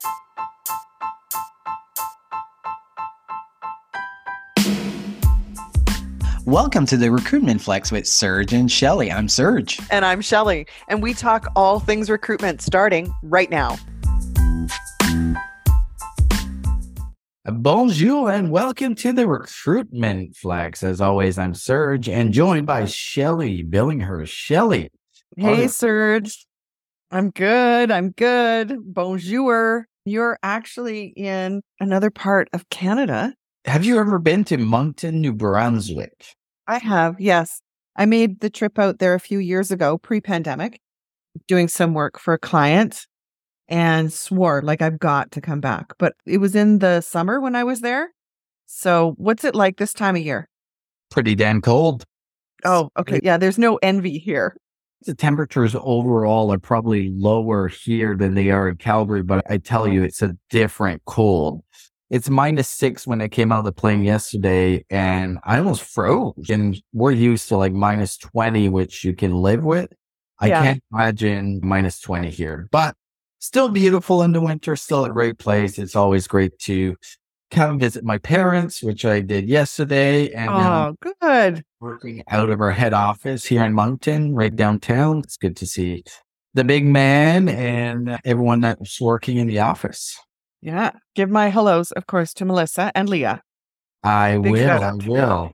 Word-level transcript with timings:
Welcome 6.45 6.85
to 6.87 6.97
the 6.97 7.09
Recruitment 7.09 7.61
Flex 7.61 7.89
with 7.89 8.05
Serge 8.05 8.51
and 8.51 8.69
Shelly. 8.69 9.09
I'm 9.09 9.29
Serge. 9.29 9.79
And 9.89 10.03
I'm 10.03 10.19
Shelly, 10.19 10.67
and 10.89 11.01
we 11.01 11.13
talk 11.13 11.47
all 11.55 11.79
things 11.79 12.09
recruitment 12.09 12.61
starting 12.61 13.13
right 13.23 13.49
now. 13.49 13.77
Bonjour 17.45 18.31
and 18.31 18.51
welcome 18.51 18.95
to 18.95 19.11
the 19.11 19.27
Recruitment 19.27 20.33
Flex. 20.33 20.81
As 20.81 21.01
always, 21.01 21.37
I'm 21.37 21.53
Serge 21.53 22.07
and 22.07 22.31
joined 22.31 22.65
by 22.65 22.85
Shelly 22.85 23.65
Billinghurst. 23.65 24.29
Shelly, 24.29 24.89
Hey. 25.35 25.67
Serge. 25.67 26.45
I'm 27.11 27.31
good. 27.31 27.91
I'm 27.91 28.11
good. 28.11 28.77
Bonjour. 28.85 29.87
You're 30.05 30.39
actually 30.41 31.07
in 31.17 31.61
another 31.81 32.09
part 32.09 32.47
of 32.53 32.69
Canada. 32.69 33.33
have 33.65 33.83
you 33.83 33.97
ever 33.99 34.19
been 34.19 34.45
to 34.45 34.57
Moncton, 34.57 35.19
New 35.19 35.33
Brunswick? 35.33 36.25
I 36.65 36.77
have, 36.77 37.19
yes. 37.19 37.59
I 37.97 38.05
made 38.05 38.39
the 38.39 38.49
trip 38.49 38.79
out 38.79 38.99
there 38.99 39.15
a 39.15 39.19
few 39.19 39.39
years 39.39 39.69
ago, 39.69 39.97
pre 39.97 40.21
pandemic, 40.21 40.79
doing 41.49 41.67
some 41.67 41.93
work 41.93 42.19
for 42.19 42.33
a 42.33 42.39
client 42.39 43.05
and 43.73 44.13
swore 44.13 44.61
like 44.61 44.83
I've 44.83 44.99
got 44.99 45.31
to 45.31 45.41
come 45.41 45.59
back. 45.59 45.93
But 45.97 46.13
it 46.27 46.37
was 46.37 46.55
in 46.55 46.77
the 46.77 47.01
summer 47.01 47.41
when 47.41 47.55
I 47.55 47.63
was 47.63 47.81
there. 47.81 48.09
So, 48.67 49.15
what's 49.17 49.43
it 49.43 49.55
like 49.55 49.77
this 49.77 49.93
time 49.93 50.15
of 50.15 50.21
year? 50.21 50.47
Pretty 51.09 51.33
damn 51.35 51.59
cold. 51.59 52.05
Oh, 52.63 52.89
okay. 52.97 53.19
Yeah, 53.23 53.37
there's 53.37 53.57
no 53.57 53.77
envy 53.81 54.19
here. 54.19 54.55
The 55.05 55.15
temperatures 55.15 55.75
overall 55.75 56.53
are 56.53 56.59
probably 56.59 57.09
lower 57.09 57.67
here 57.67 58.15
than 58.15 58.35
they 58.35 58.51
are 58.51 58.69
in 58.69 58.77
Calgary, 58.77 59.23
but 59.23 59.43
I 59.49 59.57
tell 59.57 59.87
you, 59.87 60.03
it's 60.03 60.21
a 60.21 60.37
different 60.49 61.01
cold. 61.05 61.61
It's 62.09 62.29
minus 62.29 62.69
six 62.69 63.05
when 63.07 63.21
I 63.21 63.27
came 63.27 63.51
out 63.51 63.59
of 63.59 63.65
the 63.65 63.73
plane 63.73 64.03
yesterday 64.03 64.85
and 64.89 65.39
I 65.43 65.57
almost 65.57 65.81
froze. 65.81 66.47
And 66.49 66.79
we're 66.93 67.11
used 67.11 67.49
to 67.49 67.57
like 67.57 67.73
minus 67.73 68.17
20, 68.17 68.69
which 68.69 69.03
you 69.03 69.13
can 69.13 69.33
live 69.33 69.63
with. 69.63 69.91
I 70.39 70.47
Yeah. 70.47 70.61
can't 70.63 70.83
imagine 70.93 71.59
minus 71.63 71.99
20 71.99 72.29
here, 72.29 72.67
but 72.71 72.95
still 73.43 73.67
beautiful 73.67 74.23
in 74.23 74.31
the 74.31 74.39
winter, 74.39 74.75
still 74.77 75.03
a 75.03 75.09
great 75.09 75.37
place. 75.37 75.77
It's 75.77 75.97
always 75.97 76.27
great 76.27 76.57
to 76.59 76.95
come 77.51 77.77
visit 77.77 78.03
my 78.05 78.17
parents, 78.17 78.81
which 78.81 79.03
I 79.03 79.19
did 79.19 79.49
yesterday. 79.49 80.31
And 80.31 80.49
Oh, 80.49 80.95
good. 81.21 81.63
working 81.81 82.23
out 82.29 82.49
of 82.49 82.61
our 82.61 82.71
head 82.71 82.93
office 82.93 83.43
here 83.43 83.63
in 83.65 83.73
Moncton, 83.73 84.33
right 84.33 84.55
downtown. 84.55 85.19
It's 85.19 85.35
good 85.35 85.57
to 85.57 85.65
see 85.67 86.03
the 86.53 86.63
big 86.63 86.85
man 86.85 87.49
and 87.49 88.17
everyone 88.23 88.61
that's 88.61 89.01
working 89.01 89.37
in 89.37 89.47
the 89.47 89.59
office. 89.59 90.17
Yeah. 90.61 90.91
Give 91.13 91.29
my 91.29 91.49
hellos, 91.49 91.91
of 91.91 92.07
course, 92.07 92.33
to 92.35 92.45
Melissa 92.45 92.93
and 92.95 93.09
Leah. 93.09 93.41
I 94.03 94.37
Big 94.37 94.53
will. 94.53 94.83
I 94.83 94.93
will. 95.05 95.51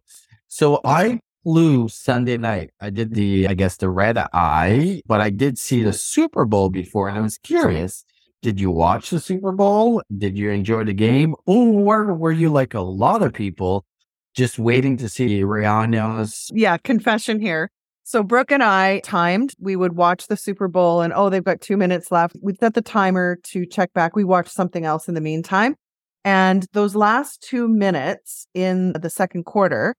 So 0.47 0.79
I 0.85 1.19
flew 1.43 1.87
Sunday 1.87 2.37
night. 2.37 2.71
I 2.79 2.89
did 2.89 3.13
the, 3.13 3.47
I 3.47 3.53
guess, 3.53 3.77
the 3.77 3.89
red 3.89 4.17
eye, 4.17 5.01
but 5.05 5.21
I 5.21 5.29
did 5.29 5.57
see 5.57 5.83
the 5.83 5.93
Super 5.93 6.45
Bowl 6.45 6.69
before 6.69 7.09
and 7.09 7.17
I 7.17 7.21
was 7.21 7.37
curious. 7.37 8.03
Did 8.41 8.59
you 8.59 8.71
watch 8.71 9.09
the 9.09 9.19
Super 9.19 9.51
Bowl? 9.51 10.01
Did 10.17 10.37
you 10.37 10.49
enjoy 10.49 10.85
the 10.85 10.93
game? 10.93 11.35
Or 11.45 12.13
were 12.13 12.31
you 12.31 12.49
like 12.49 12.73
a 12.73 12.81
lot 12.81 13.21
of 13.21 13.33
people 13.33 13.85
just 14.35 14.59
waiting 14.59 14.95
to 14.97 15.09
see 15.09 15.41
Rihanna's 15.41 16.49
Yeah, 16.53 16.77
confession 16.77 17.41
here. 17.41 17.71
So 18.03 18.23
Brooke 18.23 18.51
and 18.51 18.63
I 18.63 19.01
timed. 19.01 19.53
We 19.59 19.75
would 19.75 19.95
watch 19.95 20.27
the 20.27 20.37
Super 20.37 20.67
Bowl 20.67 21.01
and 21.01 21.13
oh, 21.13 21.29
they've 21.29 21.43
got 21.43 21.61
two 21.61 21.77
minutes 21.77 22.11
left. 22.11 22.35
We'd 22.41 22.59
set 22.59 22.73
the 22.73 22.81
timer 22.81 23.37
to 23.43 23.65
check 23.65 23.93
back. 23.93 24.15
We 24.15 24.23
watched 24.23 24.51
something 24.51 24.85
else 24.85 25.07
in 25.07 25.15
the 25.15 25.21
meantime. 25.21 25.75
And 26.25 26.65
those 26.73 26.95
last 26.95 27.41
two 27.41 27.67
minutes 27.67 28.47
in 28.53 28.93
the 28.93 29.09
second 29.09 29.43
quarter 29.43 29.95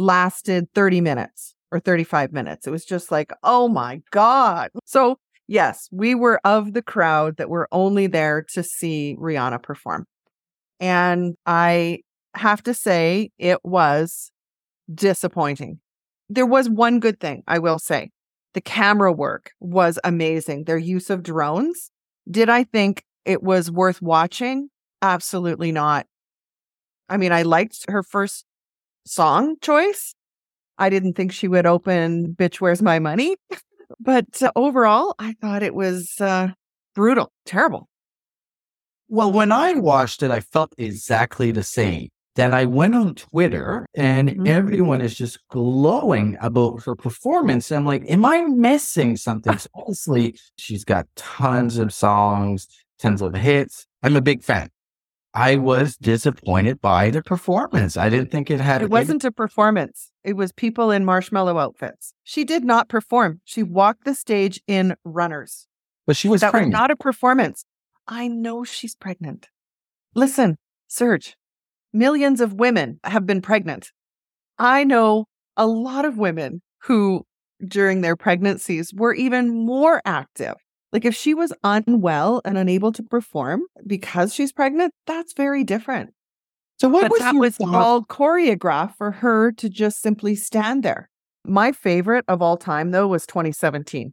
lasted 0.00 0.66
30 0.74 1.02
minutes 1.02 1.54
or 1.70 1.78
35 1.78 2.32
minutes. 2.32 2.66
It 2.66 2.70
was 2.70 2.86
just 2.86 3.12
like, 3.12 3.32
oh 3.44 3.68
my 3.68 4.00
God. 4.10 4.70
So, 4.86 5.18
yes, 5.46 5.88
we 5.92 6.14
were 6.14 6.40
of 6.42 6.72
the 6.72 6.82
crowd 6.82 7.36
that 7.36 7.50
were 7.50 7.68
only 7.70 8.06
there 8.06 8.42
to 8.54 8.62
see 8.62 9.14
Rihanna 9.20 9.62
perform. 9.62 10.06
And 10.80 11.34
I 11.44 11.98
have 12.34 12.62
to 12.62 12.72
say, 12.72 13.30
it 13.38 13.58
was 13.62 14.32
disappointing. 14.92 15.80
There 16.30 16.46
was 16.46 16.70
one 16.70 16.98
good 16.98 17.20
thing, 17.20 17.42
I 17.46 17.58
will 17.58 17.78
say. 17.78 18.10
The 18.54 18.62
camera 18.62 19.12
work 19.12 19.50
was 19.60 19.98
amazing. 20.02 20.64
Their 20.64 20.78
use 20.78 21.10
of 21.10 21.22
drones. 21.22 21.90
Did 22.28 22.48
I 22.48 22.64
think 22.64 23.04
it 23.26 23.42
was 23.42 23.70
worth 23.70 24.00
watching? 24.00 24.70
Absolutely 25.02 25.72
not. 25.72 26.06
I 27.08 27.16
mean, 27.16 27.32
I 27.32 27.42
liked 27.42 27.84
her 27.88 28.02
first 28.02 28.46
song 29.06 29.56
choice. 29.60 30.14
I 30.78 30.88
didn't 30.88 31.14
think 31.14 31.32
she 31.32 31.48
would 31.48 31.66
open 31.66 32.34
Bitch 32.34 32.56
Where's 32.60 32.82
My 32.82 32.98
Money. 32.98 33.36
but 34.00 34.42
uh, 34.42 34.50
overall, 34.56 35.14
I 35.18 35.34
thought 35.40 35.62
it 35.62 35.74
was 35.74 36.14
uh, 36.20 36.48
brutal, 36.94 37.32
terrible. 37.44 37.88
Well, 39.08 39.32
when 39.32 39.50
I 39.52 39.74
watched 39.74 40.22
it, 40.22 40.30
I 40.30 40.40
felt 40.40 40.72
exactly 40.78 41.50
the 41.50 41.64
same. 41.64 42.08
Then 42.36 42.54
I 42.54 42.64
went 42.64 42.94
on 42.94 43.16
Twitter 43.16 43.84
and 43.94 44.30
Mhm. 44.30 44.46
everyone 44.48 45.00
is 45.00 45.16
just 45.16 45.40
glowing 45.48 46.36
about 46.40 46.84
her 46.84 46.94
performance. 46.94 47.72
I'm 47.72 47.84
like, 47.84 48.04
am 48.08 48.24
I 48.24 48.42
missing 48.42 49.16
something? 49.16 49.58
So 49.58 49.68
Honestly, 49.74 50.38
she's 50.56 50.84
got 50.84 51.06
tons 51.16 51.76
of 51.76 51.92
songs, 51.92 52.68
tons 53.00 53.20
of 53.20 53.34
hits. 53.34 53.84
I'm 54.04 54.14
a 54.16 54.20
big 54.22 54.44
fan. 54.44 54.70
I 55.32 55.56
was 55.56 55.96
disappointed 55.96 56.80
by 56.80 57.10
the 57.10 57.22
performance. 57.22 57.96
I 57.96 58.08
didn't 58.08 58.32
think 58.32 58.50
it 58.50 58.60
had 58.60 58.82
It 58.82 58.90
wasn't 58.90 59.24
a 59.24 59.30
performance. 59.30 60.10
It 60.24 60.36
was 60.36 60.50
people 60.50 60.90
in 60.90 61.04
marshmallow 61.04 61.58
outfits. 61.58 62.14
She 62.24 62.44
did 62.44 62.64
not 62.64 62.88
perform. 62.88 63.40
She 63.44 63.62
walked 63.62 64.04
the 64.04 64.14
stage 64.14 64.60
in 64.66 64.96
runners. 65.04 65.66
but 66.06 66.16
she 66.16 66.28
was 66.28 66.40
that 66.40 66.50
pregnant. 66.50 66.72
was 66.72 66.80
not 66.80 66.90
a 66.90 66.96
performance. 66.96 67.64
I 68.08 68.26
know 68.26 68.64
she's 68.64 68.96
pregnant. 68.96 69.48
Listen, 70.14 70.58
Serge, 70.88 71.36
millions 71.92 72.40
of 72.40 72.54
women 72.54 72.98
have 73.04 73.24
been 73.24 73.40
pregnant. 73.40 73.92
I 74.58 74.82
know 74.82 75.26
a 75.56 75.66
lot 75.66 76.04
of 76.04 76.18
women 76.18 76.62
who, 76.82 77.24
during 77.64 78.00
their 78.00 78.16
pregnancies, 78.16 78.92
were 78.92 79.14
even 79.14 79.64
more 79.64 80.02
active. 80.04 80.54
Like 80.92 81.04
if 81.04 81.14
she 81.14 81.34
was 81.34 81.52
unwell 81.62 82.42
and 82.44 82.58
unable 82.58 82.90
to 82.92 83.02
perform 83.02 83.62
because 83.86 84.34
she's 84.34 84.52
pregnant, 84.52 84.92
that's 85.06 85.32
very 85.34 85.62
different. 85.64 86.12
so 86.80 86.88
what 86.88 87.02
but 87.02 87.10
was 87.12 87.20
that 87.20 87.34
was 87.34 87.56
thought- 87.56 87.74
all 87.74 88.02
choreographed 88.04 88.96
for 88.96 89.10
her 89.12 89.52
to 89.52 89.68
just 89.68 90.00
simply 90.00 90.34
stand 90.34 90.82
there. 90.82 91.08
My 91.44 91.72
favorite 91.72 92.24
of 92.28 92.42
all 92.42 92.56
time, 92.56 92.90
though, 92.90 93.06
was 93.08 93.26
2017. 93.26 94.12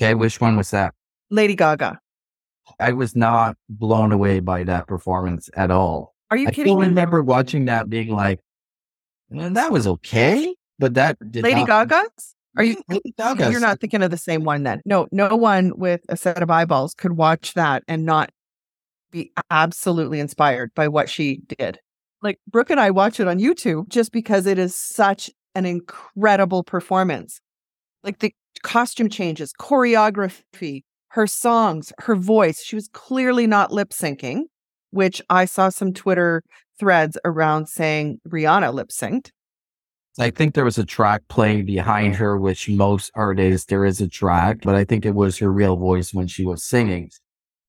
Okay, 0.00 0.14
which 0.14 0.40
one 0.40 0.56
was 0.56 0.70
that? 0.70 0.94
Lady 1.30 1.54
Gaga. 1.56 1.98
I 2.78 2.92
was 2.92 3.16
not 3.16 3.56
blown 3.68 4.12
away 4.12 4.40
by 4.40 4.62
that 4.64 4.86
performance 4.86 5.50
at 5.56 5.70
all. 5.70 6.14
Are 6.30 6.36
you 6.36 6.48
I 6.48 6.50
kidding 6.52 6.78
me? 6.78 6.86
remember 6.86 7.22
watching 7.22 7.64
that 7.66 7.88
being 7.88 8.10
like, 8.10 8.40
"Eh, 9.34 9.48
that 9.50 9.72
was 9.72 9.86
okay, 9.86 10.54
but 10.78 10.94
that 10.94 11.16
did 11.30 11.42
Lady 11.42 11.64
not- 11.64 11.88
Gaga's? 11.88 12.34
Are 12.56 12.64
you? 12.64 12.76
Lady 12.88 13.14
You're 13.18 13.60
not 13.60 13.80
thinking 13.80 14.02
of 14.02 14.10
the 14.10 14.16
same 14.16 14.44
one 14.44 14.62
then. 14.64 14.80
No, 14.84 15.06
no 15.12 15.36
one 15.36 15.72
with 15.76 16.00
a 16.08 16.16
set 16.16 16.42
of 16.42 16.50
eyeballs 16.50 16.94
could 16.94 17.12
watch 17.12 17.54
that 17.54 17.82
and 17.86 18.04
not 18.04 18.30
be 19.10 19.32
absolutely 19.50 20.20
inspired 20.20 20.72
by 20.74 20.88
what 20.88 21.08
she 21.08 21.40
did. 21.58 21.78
Like 22.22 22.38
Brooke 22.48 22.70
and 22.70 22.80
I 22.80 22.90
watch 22.90 23.20
it 23.20 23.28
on 23.28 23.38
YouTube 23.38 23.88
just 23.88 24.12
because 24.12 24.46
it 24.46 24.58
is 24.58 24.74
such 24.74 25.30
an 25.54 25.66
incredible 25.66 26.64
performance. 26.64 27.40
Like 28.02 28.18
the 28.18 28.34
costume 28.62 29.08
changes, 29.08 29.52
choreography, 29.58 30.82
her 31.08 31.26
songs, 31.26 31.92
her 32.00 32.16
voice. 32.16 32.62
She 32.62 32.74
was 32.74 32.88
clearly 32.92 33.46
not 33.46 33.72
lip 33.72 33.90
syncing. 33.90 34.42
which 34.90 35.20
I 35.28 35.44
saw 35.44 35.68
some 35.68 35.92
Twitter 35.92 36.42
threads 36.78 37.18
around 37.24 37.68
saying 37.68 38.18
Rihanna 38.28 38.72
lip 38.72 38.88
synced. 38.88 39.30
I 40.18 40.30
think 40.30 40.54
there 40.54 40.64
was 40.64 40.78
a 40.78 40.84
track 40.84 41.22
playing 41.28 41.66
behind 41.66 42.16
her, 42.16 42.36
which 42.36 42.68
most 42.68 43.10
artists, 43.14 43.66
there 43.66 43.84
is 43.84 44.00
a 44.00 44.08
track, 44.08 44.58
but 44.62 44.74
I 44.74 44.84
think 44.84 45.06
it 45.06 45.14
was 45.14 45.38
her 45.38 45.52
real 45.52 45.76
voice 45.76 46.12
when 46.12 46.26
she 46.26 46.44
was 46.44 46.64
singing. 46.64 47.10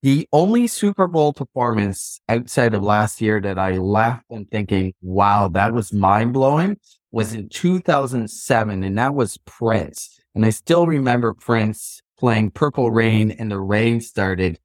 The 0.02 0.28
only 0.32 0.66
Super 0.68 1.08
Bowl 1.08 1.34
performance 1.34 2.22
outside 2.28 2.74
of 2.74 2.82
last 2.82 3.22
year 3.22 3.40
that 3.42 3.60
I 3.60 3.74
left 3.74 4.24
and 4.30 4.50
thinking, 4.50 4.94
wow, 5.02 5.50
that 5.50 5.74
was 5.74 5.94
mind 5.94 6.34
blowing 6.34 6.78
was 7.12 7.34
in 7.34 7.50
2007. 7.50 8.84
And 8.84 8.98
that 8.98 9.14
was 9.14 9.38
Prince. 9.46 10.20
And 10.34 10.46
I 10.46 10.52
still 10.52 10.88
remember 10.88 11.34
Prince 11.34 12.02
playing 12.18 12.52
Purple 12.52 12.92
Rain 12.92 13.32
and 13.32 13.52
the 13.52 13.60
rain 13.60 14.00
started. 14.02 14.60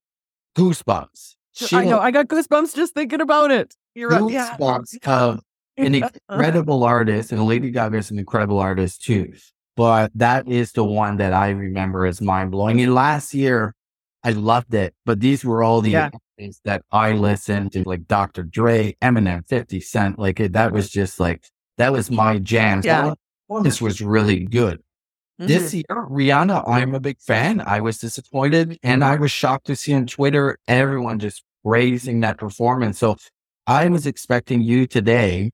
Goosebumps. 0.57 1.35
She 1.53 1.77
I 1.77 1.85
know. 1.85 1.99
I 1.99 2.13
got 2.13 2.29
goosebumps 2.29 2.75
just 2.75 2.95
thinking 2.95 3.21
about 3.21 3.51
it. 3.51 3.75
You're 3.95 4.11
right. 4.11 4.23
Goosebumps 4.23 4.99
yeah. 5.03 5.21
of 5.21 5.41
an 5.77 5.95
incredible 6.29 6.85
artist, 6.85 7.33
and 7.33 7.45
Lady 7.45 7.71
Gaga 7.71 7.99
is 7.99 8.11
an 8.11 8.19
incredible 8.19 8.59
artist 8.59 9.03
too. 9.03 9.33
But 9.77 10.13
that 10.15 10.47
is 10.47 10.73
the 10.73 10.85
one 10.85 11.17
that 11.17 11.33
I 11.33 11.51
remember 11.51 12.07
as 12.07 12.21
mind 12.21 12.53
blowing. 12.53 12.81
And 12.81 12.95
last 12.95 13.35
year, 13.35 13.75
I 14.23 14.31
loved 14.31 14.73
it. 14.75 14.95
But 15.05 15.21
these 15.21 15.45
were 15.45 15.63
all 15.63 15.81
the 15.81 15.91
yeah. 15.91 16.11
things 16.39 16.61
that 16.65 16.83
I 16.93 17.13
listened 17.13 17.73
to, 17.73 17.83
like 17.83 18.07
Dr. 18.07 18.45
Dre, 18.45 18.97
Eminem, 19.03 19.47
50 19.49 19.81
Cent. 19.81 20.19
Like 20.19 20.39
it, 20.39 20.53
that 20.53 20.73
was 20.73 20.91
just 20.91 21.19
like, 21.19 21.45
that 21.79 21.93
was 21.93 22.11
my 22.11 22.39
jam. 22.39 22.83
Yeah. 22.85 23.15
This 23.63 23.81
was 23.81 24.01
really 24.01 24.45
good. 24.45 24.79
Mm-hmm. 25.41 25.47
This 25.49 25.75
year, 25.75 25.85
Rihanna, 25.91 26.69
I'm 26.69 26.95
a 26.95 27.01
big 27.01 27.19
fan. 27.21 27.61
I 27.61 27.81
was 27.81 27.99
disappointed 27.99 28.79
and 28.85 29.03
I 29.03 29.17
was 29.17 29.33
shocked 29.33 29.67
to 29.67 29.77
see 29.77 29.93
on 29.93 30.07
Twitter 30.07 30.59
everyone 30.69 31.19
just 31.19 31.43
praising 31.65 32.21
that 32.21 32.39
performance. 32.39 32.99
So 32.99 33.17
I 33.67 33.89
was 33.89 34.07
expecting 34.07 34.63
you 34.63 34.87
today 34.87 35.51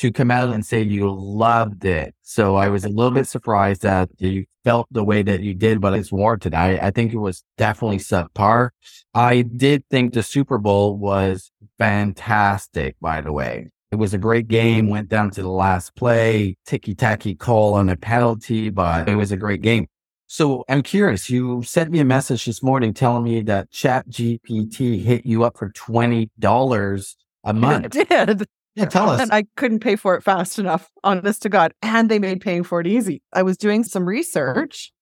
to 0.00 0.10
come 0.10 0.30
out 0.30 0.48
and 0.48 0.64
say 0.64 0.80
you 0.80 1.12
loved 1.12 1.84
it. 1.84 2.14
So 2.22 2.56
I 2.56 2.68
was 2.68 2.86
a 2.86 2.88
little 2.88 3.10
bit 3.10 3.26
surprised 3.26 3.82
that 3.82 4.08
you 4.16 4.46
felt 4.64 4.86
the 4.90 5.04
way 5.04 5.22
that 5.22 5.40
you 5.40 5.52
did, 5.52 5.78
but 5.78 5.92
it's 5.92 6.10
warranted. 6.10 6.54
I, 6.54 6.78
I 6.78 6.90
think 6.90 7.12
it 7.12 7.18
was 7.18 7.44
definitely 7.58 7.98
subpar. 7.98 8.70
I 9.12 9.42
did 9.42 9.84
think 9.90 10.14
the 10.14 10.22
Super 10.22 10.56
Bowl 10.56 10.96
was 10.96 11.52
fantastic, 11.78 12.96
by 12.98 13.20
the 13.20 13.30
way. 13.30 13.68
It 13.92 13.96
was 13.96 14.14
a 14.14 14.18
great 14.18 14.48
game, 14.48 14.88
went 14.88 15.10
down 15.10 15.32
to 15.32 15.42
the 15.42 15.50
last 15.50 15.94
play, 15.96 16.56
ticky 16.64 16.94
tacky 16.94 17.34
call 17.34 17.74
on 17.74 17.90
a 17.90 17.96
penalty, 17.96 18.70
but 18.70 19.06
it 19.06 19.16
was 19.16 19.32
a 19.32 19.36
great 19.36 19.60
game. 19.60 19.86
So 20.28 20.64
I'm 20.66 20.82
curious, 20.82 21.28
you 21.28 21.62
sent 21.62 21.90
me 21.90 21.98
a 21.98 22.04
message 22.06 22.46
this 22.46 22.62
morning 22.62 22.94
telling 22.94 23.24
me 23.24 23.42
that 23.42 23.70
Chat 23.70 24.08
GPT 24.08 25.02
hit 25.02 25.26
you 25.26 25.44
up 25.44 25.58
for 25.58 25.70
$20 25.70 27.14
a 27.44 27.52
month. 27.52 27.96
It 27.96 28.08
did. 28.08 28.46
Yeah, 28.74 28.86
tell 28.86 29.10
us. 29.10 29.20
And 29.20 29.32
I 29.32 29.44
couldn't 29.56 29.80
pay 29.80 29.96
for 29.96 30.14
it 30.14 30.22
fast 30.22 30.58
enough, 30.58 30.90
honest 31.02 31.42
to 31.42 31.48
God. 31.48 31.72
And 31.82 32.08
they 32.08 32.18
made 32.18 32.40
paying 32.40 32.62
for 32.62 32.80
it 32.80 32.86
easy. 32.86 33.22
I 33.32 33.42
was 33.42 33.56
doing 33.56 33.84
some 33.84 34.06
research 34.06 34.92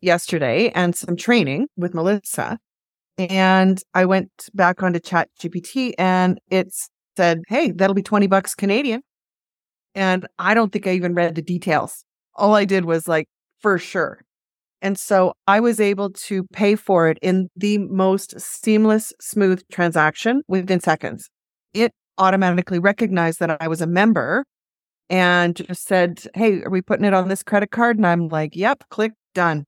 yesterday 0.00 0.70
and 0.70 0.94
some 0.94 1.16
training 1.16 1.68
with 1.76 1.94
Melissa. 1.94 2.58
And 3.18 3.82
I 3.94 4.04
went 4.04 4.30
back 4.54 4.82
onto 4.82 5.00
Chat 5.00 5.28
GPT 5.40 5.92
and 5.98 6.40
it 6.50 6.72
said, 7.16 7.42
Hey, 7.48 7.72
that'll 7.72 7.94
be 7.94 8.02
20 8.02 8.26
bucks 8.28 8.54
Canadian. 8.54 9.02
And 9.94 10.26
I 10.38 10.54
don't 10.54 10.72
think 10.72 10.86
I 10.86 10.92
even 10.92 11.14
read 11.14 11.34
the 11.34 11.42
details. 11.42 12.04
All 12.36 12.54
I 12.54 12.64
did 12.64 12.84
was 12.84 13.08
like, 13.08 13.26
for 13.60 13.76
sure. 13.78 14.22
And 14.82 14.98
so 14.98 15.34
I 15.46 15.60
was 15.60 15.80
able 15.80 16.10
to 16.10 16.44
pay 16.52 16.74
for 16.74 17.08
it 17.08 17.18
in 17.20 17.48
the 17.54 17.78
most 17.78 18.40
seamless, 18.40 19.12
smooth 19.20 19.62
transaction 19.70 20.42
within 20.48 20.80
seconds. 20.80 21.28
It 21.74 21.92
automatically 22.20 22.78
recognized 22.78 23.40
that 23.40 23.56
I 23.60 23.68
was 23.68 23.80
a 23.80 23.86
member 23.86 24.44
and 25.08 25.56
just 25.56 25.86
said, 25.86 26.22
Hey, 26.34 26.62
are 26.62 26.70
we 26.70 26.82
putting 26.82 27.04
it 27.04 27.14
on 27.14 27.28
this 27.28 27.42
credit 27.42 27.70
card? 27.70 27.96
And 27.96 28.06
I'm 28.06 28.28
like, 28.28 28.54
Yep, 28.54 28.84
click, 28.90 29.12
done. 29.34 29.64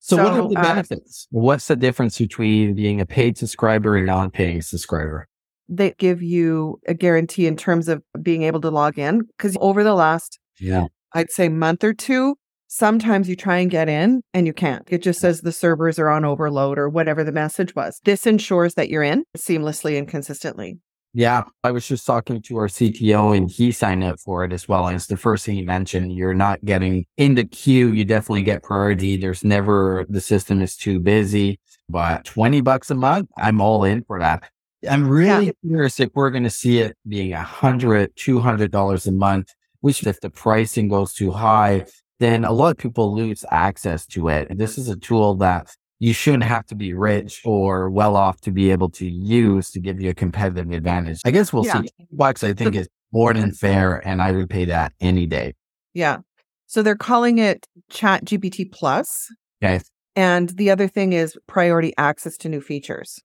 So, 0.00 0.16
so 0.16 0.24
what 0.24 0.32
are 0.32 0.48
the 0.48 0.58
uh, 0.58 0.62
benefits? 0.62 1.28
What's 1.30 1.68
the 1.68 1.76
difference 1.76 2.18
between 2.18 2.74
being 2.74 3.00
a 3.00 3.06
paid 3.06 3.36
subscriber 3.36 3.96
and 3.96 4.06
non 4.06 4.30
paying 4.30 4.62
subscriber? 4.62 5.28
They 5.68 5.94
give 5.98 6.22
you 6.22 6.80
a 6.88 6.94
guarantee 6.94 7.46
in 7.46 7.56
terms 7.56 7.86
of 7.86 8.02
being 8.20 8.42
able 8.42 8.60
to 8.62 8.70
log 8.70 8.98
in. 8.98 9.20
Because 9.36 9.56
over 9.60 9.84
the 9.84 9.94
last, 9.94 10.38
yeah, 10.58 10.86
I'd 11.12 11.30
say 11.30 11.48
month 11.48 11.84
or 11.84 11.92
two, 11.92 12.36
sometimes 12.66 13.28
you 13.28 13.36
try 13.36 13.58
and 13.58 13.70
get 13.70 13.88
in 13.88 14.22
and 14.32 14.46
you 14.46 14.54
can't. 14.54 14.84
It 14.88 15.02
just 15.02 15.20
says 15.20 15.42
the 15.42 15.52
servers 15.52 15.98
are 15.98 16.08
on 16.08 16.24
overload 16.24 16.78
or 16.78 16.88
whatever 16.88 17.22
the 17.22 17.32
message 17.32 17.74
was. 17.76 18.00
This 18.04 18.26
ensures 18.26 18.74
that 18.74 18.88
you're 18.88 19.02
in 19.02 19.24
seamlessly 19.36 19.98
and 19.98 20.08
consistently. 20.08 20.78
Yeah, 21.12 21.42
I 21.64 21.72
was 21.72 21.88
just 21.88 22.06
talking 22.06 22.40
to 22.42 22.56
our 22.58 22.68
CTO 22.68 23.36
and 23.36 23.50
he 23.50 23.72
signed 23.72 24.04
up 24.04 24.20
for 24.20 24.44
it 24.44 24.52
as 24.52 24.68
well. 24.68 24.86
And 24.86 24.94
it's 24.94 25.08
the 25.08 25.16
first 25.16 25.44
thing 25.44 25.56
he 25.56 25.62
mentioned. 25.62 26.12
You're 26.12 26.34
not 26.34 26.64
getting 26.64 27.04
in 27.16 27.34
the 27.34 27.44
queue. 27.44 27.88
You 27.92 28.04
definitely 28.04 28.42
get 28.42 28.62
priority. 28.62 29.16
There's 29.16 29.42
never, 29.42 30.06
the 30.08 30.20
system 30.20 30.62
is 30.62 30.76
too 30.76 31.00
busy, 31.00 31.58
but 31.88 32.24
20 32.26 32.60
bucks 32.60 32.92
a 32.92 32.94
month, 32.94 33.28
I'm 33.36 33.60
all 33.60 33.82
in 33.82 34.04
for 34.04 34.20
that. 34.20 34.48
I'm 34.88 35.08
really 35.08 35.46
yeah. 35.46 35.52
curious 35.66 35.98
if 36.00 36.10
we're 36.14 36.30
going 36.30 36.44
to 36.44 36.50
see 36.50 36.78
it 36.78 36.96
being 37.06 37.32
a 37.32 37.42
hundred, 37.42 38.14
two 38.16 38.40
hundred 38.40 38.70
dollars 38.70 39.06
a 39.06 39.12
month, 39.12 39.52
which 39.80 40.06
if 40.06 40.20
the 40.20 40.30
pricing 40.30 40.88
goes 40.88 41.12
too 41.12 41.32
high, 41.32 41.84
then 42.18 42.44
a 42.44 42.52
lot 42.52 42.70
of 42.70 42.78
people 42.78 43.14
lose 43.14 43.44
access 43.50 44.06
to 44.06 44.28
it. 44.28 44.48
And 44.48 44.58
This 44.58 44.78
is 44.78 44.88
a 44.88 44.96
tool 44.96 45.34
that 45.36 45.74
you 46.00 46.14
shouldn't 46.14 46.44
have 46.44 46.66
to 46.66 46.74
be 46.74 46.94
rich 46.94 47.42
or 47.44 47.90
well 47.90 48.16
off 48.16 48.40
to 48.40 48.50
be 48.50 48.70
able 48.70 48.88
to 48.88 49.06
use 49.06 49.70
to 49.70 49.78
give 49.78 50.00
you 50.00 50.10
a 50.10 50.14
competitive 50.14 50.70
advantage. 50.70 51.20
I 51.26 51.30
guess 51.30 51.52
we'll 51.52 51.66
yeah. 51.66 51.82
see. 51.82 51.90
Bucks, 52.10 52.42
I 52.42 52.54
think, 52.54 52.74
is 52.74 52.88
more 53.12 53.34
than 53.34 53.52
fair, 53.52 53.96
and 54.06 54.22
I 54.22 54.32
would 54.32 54.48
pay 54.48 54.64
that 54.64 54.92
any 55.00 55.26
day. 55.26 55.54
Yeah. 55.92 56.18
So 56.66 56.82
they're 56.82 56.96
calling 56.96 57.38
it 57.38 57.66
Chat 57.90 58.24
GPT 58.24 58.72
Plus. 58.72 59.28
Okay. 59.62 59.80
And 60.16 60.48
the 60.50 60.70
other 60.70 60.88
thing 60.88 61.12
is 61.12 61.36
priority 61.46 61.92
access 61.98 62.36
to 62.38 62.48
new 62.48 62.62
features. 62.62 63.20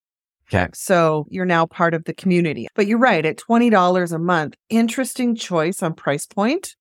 Okay. 0.49 0.67
So 0.73 1.25
you're 1.29 1.45
now 1.45 1.65
part 1.65 1.93
of 1.93 2.03
the 2.03 2.13
community. 2.13 2.67
But 2.75 2.87
you're 2.87 2.99
right, 2.99 3.25
at 3.25 3.37
$20 3.37 4.11
a 4.11 4.19
month, 4.19 4.55
interesting 4.69 5.35
choice 5.35 5.81
on 5.81 5.93
price 5.93 6.25
point. 6.25 6.75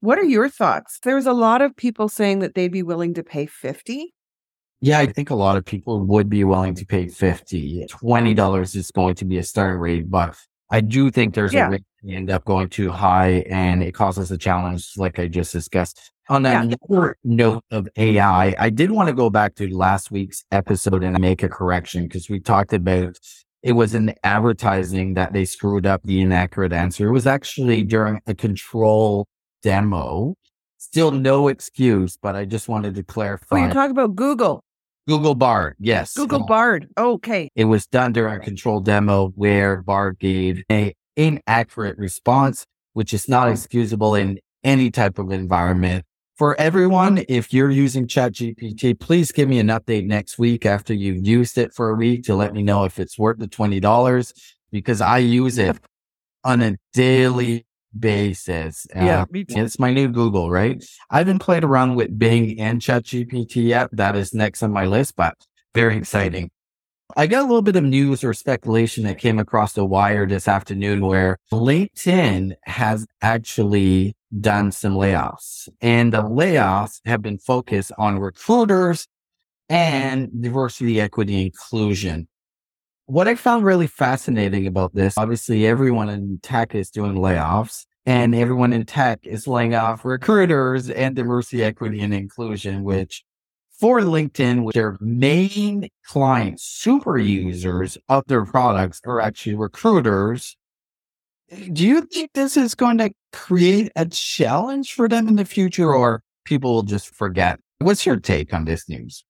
What 0.00 0.18
are 0.18 0.24
your 0.24 0.48
thoughts? 0.48 1.00
There's 1.02 1.26
a 1.26 1.32
lot 1.32 1.62
of 1.62 1.74
people 1.76 2.08
saying 2.08 2.38
that 2.38 2.54
they'd 2.54 2.72
be 2.72 2.82
willing 2.82 3.12
to 3.14 3.24
pay 3.24 3.46
50 3.46 4.14
yeah, 4.80 4.98
I 4.98 5.06
think 5.06 5.30
a 5.30 5.34
lot 5.34 5.56
of 5.56 5.64
people 5.64 6.00
would 6.00 6.28
be 6.28 6.44
willing 6.44 6.74
to 6.74 6.86
pay 6.86 7.08
50 7.08 7.86
$20 7.88 8.76
is 8.76 8.90
going 8.90 9.14
to 9.16 9.24
be 9.24 9.38
a 9.38 9.42
starting 9.42 9.80
rate, 9.80 10.10
but 10.10 10.36
I 10.70 10.80
do 10.80 11.10
think 11.10 11.34
there's 11.34 11.54
yeah. 11.54 11.68
a 11.68 11.70
risk 11.70 11.84
to 12.04 12.12
end 12.12 12.30
up 12.30 12.44
going 12.44 12.68
too 12.68 12.90
high 12.90 13.44
and 13.48 13.82
it 13.82 13.92
causes 13.92 14.30
a 14.30 14.38
challenge, 14.38 14.92
like 14.96 15.18
I 15.18 15.28
just 15.28 15.52
discussed. 15.52 16.12
On 16.28 16.42
that 16.42 16.68
yeah. 16.68 17.12
note 17.24 17.64
of 17.70 17.88
AI, 17.96 18.54
I 18.58 18.70
did 18.70 18.90
want 18.90 19.08
to 19.08 19.14
go 19.14 19.30
back 19.30 19.54
to 19.56 19.74
last 19.74 20.10
week's 20.10 20.44
episode 20.50 21.04
and 21.04 21.18
make 21.20 21.44
a 21.44 21.48
correction 21.48 22.04
because 22.04 22.28
we 22.28 22.40
talked 22.40 22.72
about 22.72 23.16
it 23.62 23.72
was 23.72 23.94
in 23.94 24.14
advertising 24.22 25.14
that 25.14 25.32
they 25.32 25.44
screwed 25.44 25.86
up 25.86 26.02
the 26.02 26.20
inaccurate 26.20 26.72
answer. 26.72 27.08
It 27.08 27.12
was 27.12 27.26
actually 27.26 27.82
during 27.82 28.20
a 28.26 28.34
control 28.34 29.26
demo. 29.62 30.34
Still 30.78 31.10
no 31.10 31.48
excuse, 31.48 32.16
but 32.16 32.36
I 32.36 32.44
just 32.44 32.68
wanted 32.68 32.94
to 32.96 33.00
oh, 33.00 33.04
clarify. 33.12 33.56
Oh, 33.56 33.66
you 33.66 33.72
talk 33.72 33.90
about 33.90 34.14
Google. 34.14 34.62
Google 35.08 35.34
Bard, 35.34 35.76
yes. 35.78 36.14
Google 36.14 36.42
oh. 36.42 36.46
Bard. 36.46 36.88
Okay. 36.98 37.48
It 37.54 37.66
was 37.66 37.86
done 37.86 38.12
during 38.12 38.40
a 38.40 38.40
control 38.40 38.80
demo 38.80 39.28
where 39.36 39.82
Bard 39.82 40.18
gave 40.18 40.64
a 40.70 40.94
inaccurate 41.16 41.96
response, 41.96 42.66
which 42.92 43.14
is 43.14 43.28
not 43.28 43.48
excusable 43.48 44.14
in 44.14 44.38
any 44.64 44.90
type 44.90 45.18
of 45.18 45.30
environment. 45.30 46.04
For 46.36 46.58
everyone, 46.60 47.24
if 47.28 47.52
you're 47.54 47.70
using 47.70 48.06
ChatGPT, 48.06 48.98
please 48.98 49.32
give 49.32 49.48
me 49.48 49.58
an 49.58 49.68
update 49.68 50.06
next 50.06 50.38
week 50.38 50.66
after 50.66 50.92
you've 50.92 51.26
used 51.26 51.56
it 51.56 51.72
for 51.72 51.88
a 51.88 51.94
week 51.94 52.24
to 52.24 52.34
let 52.34 52.52
me 52.52 52.62
know 52.62 52.84
if 52.84 52.98
it's 52.98 53.18
worth 53.18 53.38
the 53.38 53.48
$20 53.48 54.32
because 54.70 55.00
I 55.00 55.18
use 55.18 55.56
it 55.56 55.78
on 56.44 56.60
a 56.60 56.76
daily 56.92 57.65
basis. 57.98 58.86
Yeah, 58.94 59.22
uh, 59.22 59.26
it's 59.32 59.78
my 59.78 59.92
new 59.92 60.08
Google, 60.08 60.50
right? 60.50 60.84
I 61.10 61.18
haven't 61.18 61.40
played 61.40 61.64
around 61.64 61.96
with 61.96 62.18
Bing 62.18 62.60
and 62.60 62.80
ChatGPT 62.80 63.66
yet. 63.66 63.88
That 63.92 64.16
is 64.16 64.34
next 64.34 64.62
on 64.62 64.72
my 64.72 64.86
list, 64.86 65.16
but 65.16 65.34
very 65.74 65.96
exciting. 65.96 66.50
I 67.16 67.26
got 67.26 67.42
a 67.42 67.46
little 67.46 67.62
bit 67.62 67.76
of 67.76 67.84
news 67.84 68.24
or 68.24 68.34
speculation 68.34 69.04
that 69.04 69.18
came 69.18 69.38
across 69.38 69.74
the 69.74 69.84
wire 69.84 70.26
this 70.26 70.48
afternoon 70.48 71.06
where 71.06 71.38
LinkedIn 71.52 72.54
has 72.64 73.06
actually 73.22 74.16
done 74.40 74.72
some 74.72 74.94
layoffs 74.94 75.68
and 75.80 76.12
the 76.12 76.22
layoffs 76.22 77.00
have 77.04 77.22
been 77.22 77.38
focused 77.38 77.92
on 77.96 78.18
recruiters 78.18 79.06
and 79.68 80.30
diversity, 80.42 81.00
equity, 81.00 81.46
inclusion. 81.46 82.28
What 83.06 83.28
I 83.28 83.36
found 83.36 83.64
really 83.64 83.86
fascinating 83.86 84.66
about 84.66 84.94
this, 84.94 85.16
obviously 85.16 85.64
everyone 85.64 86.08
in 86.08 86.40
tech 86.42 86.74
is 86.74 86.90
doing 86.90 87.14
layoffs 87.14 87.85
and 88.06 88.34
everyone 88.34 88.72
in 88.72 88.86
tech 88.86 89.18
is 89.24 89.48
laying 89.48 89.74
off 89.74 90.04
recruiters 90.04 90.88
and 90.88 91.16
diversity, 91.16 91.64
equity, 91.64 92.00
and 92.00 92.14
inclusion, 92.14 92.84
which 92.84 93.24
for 93.78 94.00
LinkedIn, 94.00 94.62
which 94.62 94.74
their 94.74 94.96
main 95.00 95.88
clients, 96.06 96.62
super 96.62 97.18
users 97.18 97.98
of 98.08 98.24
their 98.28 98.44
products 98.44 99.00
are 99.04 99.20
actually 99.20 99.56
recruiters. 99.56 100.56
Do 101.72 101.86
you 101.86 102.02
think 102.02 102.30
this 102.32 102.56
is 102.56 102.74
going 102.74 102.98
to 102.98 103.10
create 103.32 103.90
a 103.96 104.06
challenge 104.06 104.94
for 104.94 105.08
them 105.08 105.28
in 105.28 105.36
the 105.36 105.44
future 105.44 105.92
or 105.92 106.22
people 106.44 106.74
will 106.74 106.82
just 106.82 107.08
forget? 107.08 107.58
What's 107.80 108.06
your 108.06 108.16
take 108.16 108.54
on 108.54 108.64
this 108.64 108.88
news? 108.88 109.24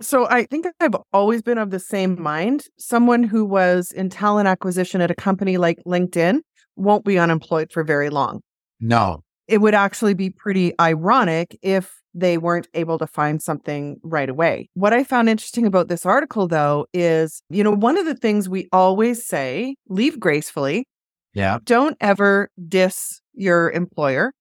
So 0.00 0.28
I 0.28 0.44
think 0.44 0.66
I've 0.80 0.96
always 1.12 1.40
been 1.40 1.56
of 1.56 1.70
the 1.70 1.78
same 1.78 2.20
mind. 2.20 2.64
Someone 2.78 3.22
who 3.22 3.44
was 3.44 3.92
in 3.92 4.10
talent 4.10 4.48
acquisition 4.48 5.00
at 5.00 5.10
a 5.10 5.14
company 5.14 5.56
like 5.56 5.78
LinkedIn 5.86 6.40
won't 6.76 7.04
be 7.04 7.18
unemployed 7.18 7.70
for 7.72 7.84
very 7.84 8.10
long. 8.10 8.40
No. 8.80 9.22
It 9.46 9.58
would 9.58 9.74
actually 9.74 10.14
be 10.14 10.30
pretty 10.30 10.72
ironic 10.80 11.58
if 11.62 12.00
they 12.14 12.38
weren't 12.38 12.68
able 12.74 12.98
to 12.98 13.06
find 13.06 13.42
something 13.42 13.98
right 14.02 14.28
away. 14.28 14.68
What 14.74 14.92
I 14.92 15.04
found 15.04 15.28
interesting 15.28 15.66
about 15.66 15.88
this 15.88 16.06
article, 16.06 16.46
though, 16.46 16.86
is, 16.94 17.42
you 17.50 17.62
know, 17.64 17.72
one 17.72 17.98
of 17.98 18.06
the 18.06 18.14
things 18.14 18.48
we 18.48 18.68
always 18.72 19.26
say 19.26 19.76
leave 19.88 20.18
gracefully. 20.18 20.86
Yeah. 21.34 21.58
Don't 21.64 21.96
ever 22.00 22.48
diss 22.68 23.20
your 23.34 23.70
employer. 23.72 24.32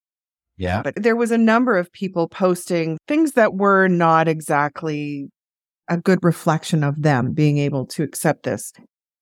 Yeah. 0.58 0.84
But 0.84 0.96
there 0.96 1.16
was 1.16 1.32
a 1.32 1.38
number 1.38 1.78
of 1.78 1.92
people 1.92 2.28
posting 2.28 3.00
things 3.08 3.32
that 3.32 3.56
were 3.56 3.88
not 3.88 4.28
exactly 4.28 5.30
a 5.90 5.98
good 5.98 6.20
reflection 6.22 6.84
of 6.84 7.02
them 7.02 7.34
being 7.34 7.58
able 7.58 7.86
to 7.88 8.04
accept 8.04 8.44
this. 8.44 8.72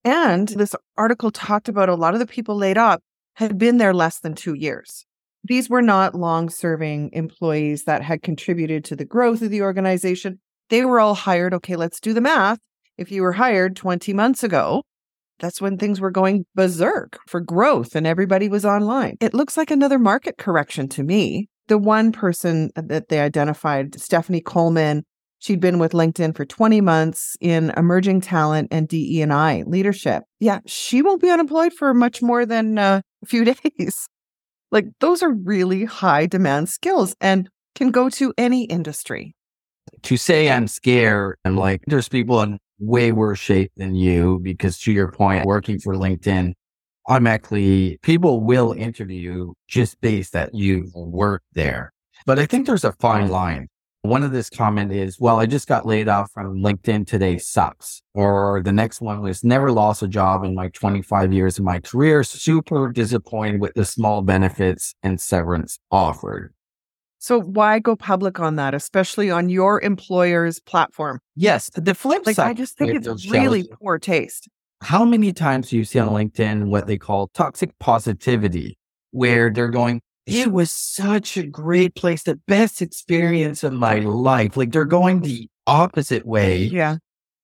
And 0.03 0.47
mm. 0.47 0.55
this 0.55 0.75
article 0.97 1.31
talked 1.31 1.69
about 1.69 1.89
a 1.89 1.95
lot 1.95 2.13
of 2.13 2.19
the 2.19 2.27
people 2.27 2.55
laid 2.55 2.77
off 2.77 2.99
had 3.35 3.57
been 3.57 3.77
there 3.77 3.93
less 3.93 4.19
than 4.19 4.35
two 4.35 4.53
years. 4.53 5.05
These 5.43 5.69
were 5.69 5.81
not 5.81 6.15
long 6.15 6.49
serving 6.49 7.09
employees 7.13 7.85
that 7.85 8.03
had 8.03 8.21
contributed 8.21 8.83
to 8.85 8.95
the 8.95 9.05
growth 9.05 9.41
of 9.41 9.49
the 9.49 9.61
organization. 9.61 10.39
They 10.69 10.85
were 10.85 10.99
all 10.99 11.15
hired. 11.15 11.53
Okay, 11.55 11.75
let's 11.75 11.99
do 11.99 12.13
the 12.13 12.21
math. 12.21 12.59
If 12.97 13.11
you 13.11 13.23
were 13.23 13.33
hired 13.33 13.75
20 13.75 14.13
months 14.13 14.43
ago, 14.43 14.83
that's 15.39 15.59
when 15.59 15.77
things 15.77 15.99
were 15.99 16.11
going 16.11 16.45
berserk 16.53 17.17
for 17.27 17.41
growth 17.41 17.95
and 17.95 18.05
everybody 18.05 18.47
was 18.47 18.63
online. 18.63 19.17
It 19.19 19.33
looks 19.33 19.57
like 19.57 19.71
another 19.71 19.97
market 19.97 20.37
correction 20.37 20.87
to 20.89 21.03
me. 21.03 21.49
The 21.67 21.79
one 21.79 22.11
person 22.11 22.69
uh, 22.75 22.83
that 22.85 23.09
they 23.09 23.19
identified, 23.19 23.99
Stephanie 23.99 24.41
Coleman, 24.41 25.03
she'd 25.41 25.59
been 25.59 25.79
with 25.79 25.91
LinkedIn 25.91 26.35
for 26.35 26.45
20 26.45 26.79
months 26.81 27.35
in 27.41 27.71
emerging 27.75 28.21
talent 28.21 28.69
and 28.71 28.87
DE&I 28.87 29.63
leadership. 29.63 30.23
Yeah, 30.39 30.59
she 30.65 31.01
won't 31.01 31.21
be 31.21 31.29
unemployed 31.29 31.73
for 31.73 31.93
much 31.93 32.21
more 32.21 32.45
than 32.45 32.77
uh, 32.77 33.01
a 33.21 33.25
few 33.25 33.43
days. 33.77 34.07
Like 34.71 34.85
those 34.99 35.21
are 35.21 35.33
really 35.33 35.83
high 35.83 36.27
demand 36.27 36.69
skills 36.69 37.15
and 37.19 37.49
can 37.75 37.91
go 37.91 38.09
to 38.09 38.33
any 38.37 38.63
industry. 38.65 39.35
To 40.03 40.15
say 40.15 40.49
I'm 40.49 40.67
scared, 40.67 41.37
I'm 41.43 41.57
like, 41.57 41.81
there's 41.87 42.07
people 42.07 42.41
in 42.41 42.59
way 42.79 43.11
worse 43.11 43.39
shape 43.39 43.71
than 43.75 43.95
you 43.95 44.39
because 44.41 44.79
to 44.79 44.91
your 44.91 45.11
point, 45.11 45.45
working 45.45 45.79
for 45.79 45.95
LinkedIn, 45.95 46.53
automatically 47.07 47.97
people 48.01 48.41
will 48.41 48.73
interview 48.73 49.19
you 49.19 49.53
just 49.67 49.99
based 50.01 50.33
that 50.33 50.53
you 50.53 50.89
work 50.95 51.43
there. 51.53 51.91
But 52.25 52.39
I 52.39 52.45
think 52.45 52.67
there's 52.67 52.83
a 52.83 52.93
fine 52.93 53.29
line. 53.29 53.67
One 54.03 54.23
of 54.23 54.31
this 54.31 54.49
comment 54.49 54.91
is, 54.91 55.19
well, 55.19 55.39
I 55.39 55.45
just 55.45 55.67
got 55.67 55.85
laid 55.85 56.09
off 56.09 56.31
from 56.31 56.57
LinkedIn 56.57 57.05
today 57.05 57.37
sucks. 57.37 58.01
Or 58.15 58.59
the 58.63 58.71
next 58.71 58.99
one 58.99 59.21
was 59.21 59.43
never 59.43 59.71
lost 59.71 60.01
a 60.01 60.07
job 60.07 60.43
in 60.43 60.55
my 60.55 60.69
25 60.69 61.31
years 61.31 61.59
of 61.59 61.65
my 61.65 61.79
career. 61.79 62.23
Super 62.23 62.91
disappointed 62.91 63.61
with 63.61 63.75
the 63.75 63.85
small 63.85 64.23
benefits 64.23 64.95
and 65.03 65.21
severance 65.21 65.77
offered. 65.91 66.51
So 67.19 67.39
why 67.39 67.77
go 67.77 67.95
public 67.95 68.39
on 68.39 68.55
that, 68.55 68.73
especially 68.73 69.29
on 69.29 69.49
your 69.49 69.79
employer's 69.81 70.59
platform? 70.59 71.19
Yes. 71.35 71.69
The 71.75 71.93
flip 71.93 72.25
like, 72.25 72.37
side. 72.37 72.49
I 72.49 72.53
just 72.55 72.79
think 72.79 72.95
it's 72.95 73.29
really 73.29 73.69
poor 73.79 73.99
taste. 73.99 74.49
How 74.81 75.05
many 75.05 75.31
times 75.31 75.69
do 75.69 75.77
you 75.77 75.85
see 75.85 75.99
on 75.99 76.09
LinkedIn 76.09 76.69
what 76.69 76.87
they 76.87 76.97
call 76.97 77.27
toxic 77.35 77.77
positivity, 77.77 78.79
where 79.11 79.51
they're 79.51 79.69
going, 79.69 80.01
it 80.25 80.51
was 80.51 80.71
such 80.71 81.37
a 81.37 81.43
great 81.43 81.95
place, 81.95 82.23
the 82.23 82.39
best 82.47 82.81
experience 82.81 83.63
of 83.63 83.73
my 83.73 83.99
life. 83.99 84.55
Like 84.55 84.71
they're 84.71 84.85
going 84.85 85.21
the 85.21 85.49
opposite 85.67 86.25
way. 86.25 86.63
Yeah. 86.63 86.97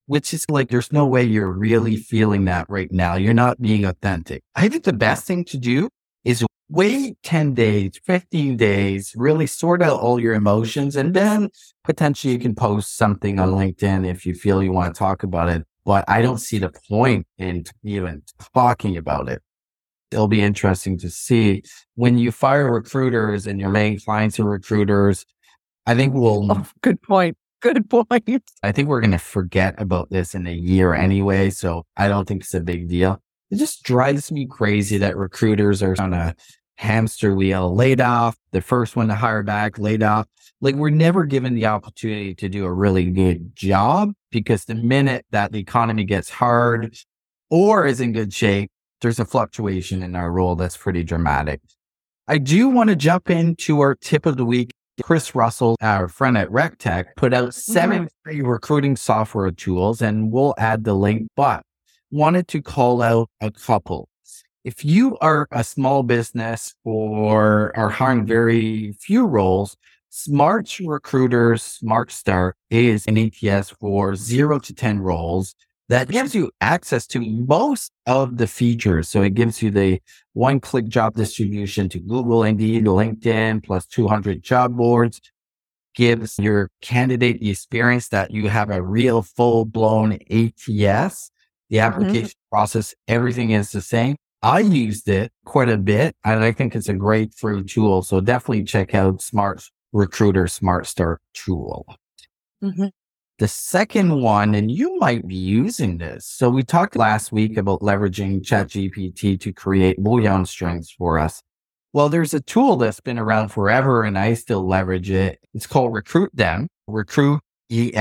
Which 0.06 0.34
is 0.34 0.46
like, 0.50 0.70
there's 0.70 0.94
no 0.94 1.06
way 1.06 1.24
you're 1.24 1.52
really 1.52 1.98
feeling 1.98 2.46
that 2.46 2.66
right 2.70 2.90
now. 2.92 3.16
You're 3.16 3.34
not 3.34 3.62
being 3.62 3.84
authentic. 3.84 4.42
I 4.56 4.70
think 4.70 4.86
the 4.86 4.94
best 4.94 5.26
thing 5.26 5.44
to 5.46 5.58
do 5.58 5.90
is 6.24 6.46
wait 6.70 7.18
10 7.24 7.54
days, 7.54 8.00
15 8.06 8.56
days, 8.56 9.14
really 9.18 9.48
sort 9.48 9.82
out 9.82 10.00
all 10.00 10.20
your 10.20 10.34
emotions. 10.34 10.96
And 10.96 11.14
then 11.14 11.50
potentially 11.84 12.34
you 12.34 12.40
can 12.40 12.56
post 12.56 12.96
something 12.96 13.38
on 13.38 13.52
LinkedIn 13.52 14.08
if 14.08 14.26
you 14.26 14.34
feel 14.34 14.64
you 14.64 14.72
want 14.72 14.96
to 14.96 14.98
talk 14.98 15.24
about 15.24 15.50
it. 15.50 15.66
But 15.84 16.06
I 16.08 16.22
don't 16.22 16.40
see 16.40 16.58
the 16.58 16.72
point 16.90 17.28
in 17.38 17.66
even 17.84 18.24
talking 18.54 18.96
about 18.96 19.28
it 19.28 19.42
it'll 20.12 20.28
be 20.28 20.42
interesting 20.42 20.98
to 21.00 21.10
see 21.10 21.64
when 21.96 22.18
you 22.18 22.32
fire 22.32 22.72
recruiters 22.72 23.48
and 23.48 23.60
your 23.60 23.70
main 23.70 24.00
clients 24.00 24.40
are 24.40 24.46
recruiters. 24.46 25.26
I 25.86 25.96
think 25.96 26.14
we'll. 26.14 26.52
Oh, 26.52 26.68
good 26.82 27.02
point. 27.02 27.38
Good 27.62 27.90
point. 27.90 28.44
I 28.64 28.72
think 28.72 28.88
we're 28.88 29.02
going 29.02 29.12
to 29.12 29.18
forget 29.18 29.76
about 29.78 30.10
this 30.10 30.36
in 30.36 30.48
a 30.48 30.54
year 30.54 30.94
anyway. 30.94 31.50
So 31.50 31.86
I 31.96 32.08
don't 32.08 32.28
think 32.28 32.44
it's 32.44 32.54
a 32.54 32.62
big 32.62 32.88
deal. 32.88 33.22
It 33.50 33.58
just 33.58 33.84
drives 33.84 34.32
me 34.32 34.46
crazy 34.46 34.98
that 34.98 35.16
recruiters 35.16 35.82
are 35.82 35.96
on 36.00 36.14
a 36.14 36.36
hamster 36.76 37.34
wheel, 37.34 37.74
laid 37.74 38.02
off, 38.02 38.38
the 38.52 38.62
first 38.62 38.96
one 38.96 39.08
to 39.08 39.16
hire 39.16 39.44
back, 39.44 39.80
laid 39.80 40.04
off. 40.04 40.28
Like 40.62 40.76
we're 40.76 40.90
never 40.90 41.26
given 41.26 41.56
the 41.56 41.66
opportunity 41.66 42.36
to 42.36 42.50
do 42.50 42.66
a 42.66 42.74
really 42.74 43.06
good 43.06 43.56
job 43.56 44.14
because 44.32 44.66
the 44.66 44.76
minute 44.76 45.26
that 45.32 45.52
the 45.52 45.60
economy 45.60 46.04
gets 46.04 46.30
hard 46.30 46.96
or 47.50 47.86
is 47.86 48.02
in 48.02 48.12
good 48.12 48.34
shape, 48.34 48.70
there's 49.02 49.20
a 49.20 49.26
fluctuation 49.26 50.04
in 50.04 50.16
our 50.16 50.32
role 50.32 50.56
that's 50.56 50.78
pretty 50.78 51.04
dramatic. 51.04 51.62
I 52.28 52.38
do 52.38 52.70
want 52.70 52.90
to 52.90 52.96
jump 52.96 53.30
into 53.30 53.80
our 53.80 53.96
tip 53.96 54.26
of 54.26 54.38
the 54.38 54.46
week. 54.46 54.72
Chris 55.04 55.36
Russell, 55.36 55.76
our 55.80 56.08
friend 56.08 56.38
at 56.38 56.50
RecTech, 56.50 57.06
put 57.16 57.34
out 57.34 57.54
7 57.54 57.98
mm-hmm. 57.98 58.06
free 58.24 58.42
recruiting 58.42 58.96
software 58.96 59.52
tools, 59.52 60.02
and 60.02 60.32
we'll 60.32 60.56
add 60.58 60.84
the 60.84 60.96
link, 60.96 61.28
but 61.36 61.62
wanted 62.10 62.48
to 62.48 62.62
call 62.62 63.02
out 63.02 63.30
a 63.40 63.52
couple. 63.52 64.10
If 64.64 64.84
you 64.84 65.18
are 65.20 65.48
a 65.52 65.64
small 65.64 66.04
business 66.04 66.74
or 66.84 67.78
are 67.78 67.90
hiring 67.90 68.26
very 68.26 68.94
few 68.94 69.26
roles, 69.26 69.78
Smart 70.10 70.80
Recruiters 70.84 71.62
Smart 71.62 72.12
Start 72.12 72.56
is 72.70 73.06
an 73.06 73.18
ATS 73.18 73.70
for 73.70 74.16
zero 74.16 74.58
to 74.58 74.74
10 74.74 75.00
roles 75.00 75.54
that 75.90 76.10
gives 76.10 76.36
you 76.36 76.52
access 76.60 77.08
to 77.08 77.22
most 77.22 77.92
of 78.06 78.38
the 78.38 78.48
features. 78.48 79.08
So 79.08 79.22
it 79.22 79.34
gives 79.34 79.62
you 79.62 79.72
the 79.72 80.02
one 80.34 80.60
click 80.60 80.88
job 80.88 81.16
distribution 81.16 81.88
to 81.90 82.00
Google, 82.00 82.44
Indeed, 82.44 82.86
LinkedIn, 82.86 83.64
plus 83.64 83.86
200 83.88 84.44
job 84.44 84.76
boards, 84.76 85.22
gives 85.96 86.38
your 86.38 86.70
candidate 86.82 87.40
the 87.40 87.50
experience 87.50 88.10
that 88.10 88.32
you 88.32 88.50
have 88.50 88.70
a 88.70 88.82
real 88.82 89.22
full 89.22 89.66
blown 89.66 90.14
ATS. 90.14 91.32
The 91.70 91.78
mm-hmm. 91.78 91.78
application 91.78 92.30
mm-hmm. 92.30 92.56
process, 92.56 92.94
everything 93.08 93.52
is 93.52 93.72
the 93.72 93.82
same. 93.82 94.18
I 94.44 94.60
used 94.60 95.10
it 95.10 95.32
quite 95.46 95.70
a 95.70 95.78
bit 95.78 96.16
and 96.24 96.44
I 96.44 96.52
think 96.52 96.76
it's 96.76 96.90
a 96.90 96.94
great 96.94 97.34
free 97.34 97.64
tool. 97.64 98.04
So 98.04 98.22
definitely 98.22 98.64
check 98.64 98.94
out 98.94 99.22
Smart 99.22 99.64
Recruiter 99.94 100.48
Smart 100.48 100.86
Start 100.86 101.22
tool. 101.34 101.86
Mm-hmm. 102.64 102.88
The 103.40 103.48
second 103.48 104.20
one, 104.22 104.56
and 104.56 104.72
you 104.72 104.98
might 104.98 105.28
be 105.28 105.36
using 105.36 106.00
this. 106.00 106.26
So 106.26 106.50
we 106.50 106.64
talked 106.64 106.96
last 106.96 107.32
week 107.32 107.56
about 107.56 107.82
leveraging 107.82 108.42
ChatGPT 108.42 109.40
to 109.42 109.54
create 109.54 110.00
Boolean 110.00 110.48
strings 110.48 110.90
for 110.90 111.20
us. 111.20 111.44
Well, 111.94 112.10
there's 112.10 112.34
a 112.34 112.42
tool 112.42 112.78
that's 112.78 113.00
been 113.00 113.20
around 113.20 113.50
forever 113.50 114.04
and 114.04 114.18
I 114.18 114.34
still 114.34 114.68
leverage 114.68 115.12
it. 115.12 115.40
It's 115.54 115.68
called 115.68 115.94
Recruit 115.94 116.32
Them, 116.34 116.68
Recruit 116.88 117.40
EM. 117.72 117.92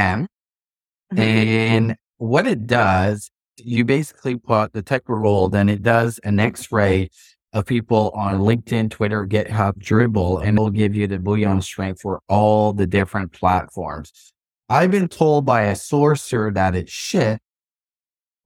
Mm-hmm. 1.13 1.19
And 1.19 1.97
what 2.17 2.47
it 2.47 2.67
does, 2.67 3.31
you 3.59 3.85
basically 3.85 4.37
put 4.37 4.73
the 4.73 4.83
tech 4.83 5.03
role, 5.07 5.49
then 5.49 5.69
it 5.69 5.83
does 5.83 6.19
an 6.25 6.41
x-ray 6.41 7.11
of 7.53 7.67
people 7.67 8.11
on 8.15 8.41
LinkedIn, 8.41 8.91
Twitter, 8.91 9.27
GitHub, 9.27 9.75
Dribbble, 9.79 10.43
and 10.43 10.57
it'll 10.59 10.71
give 10.71 10.95
you 10.95 11.07
the 11.07 11.19
Boolean 11.19 11.63
string 11.63 11.95
for 11.95 12.21
all 12.29 12.73
the 12.73 12.87
different 12.87 13.33
platforms. 13.33 14.33
I've 14.69 14.91
been 14.91 15.09
told 15.09 15.47
by 15.47 15.63
a 15.63 15.77
sorcerer 15.77 16.51
that 16.53 16.75
it's 16.75 16.91
shit, 16.91 17.39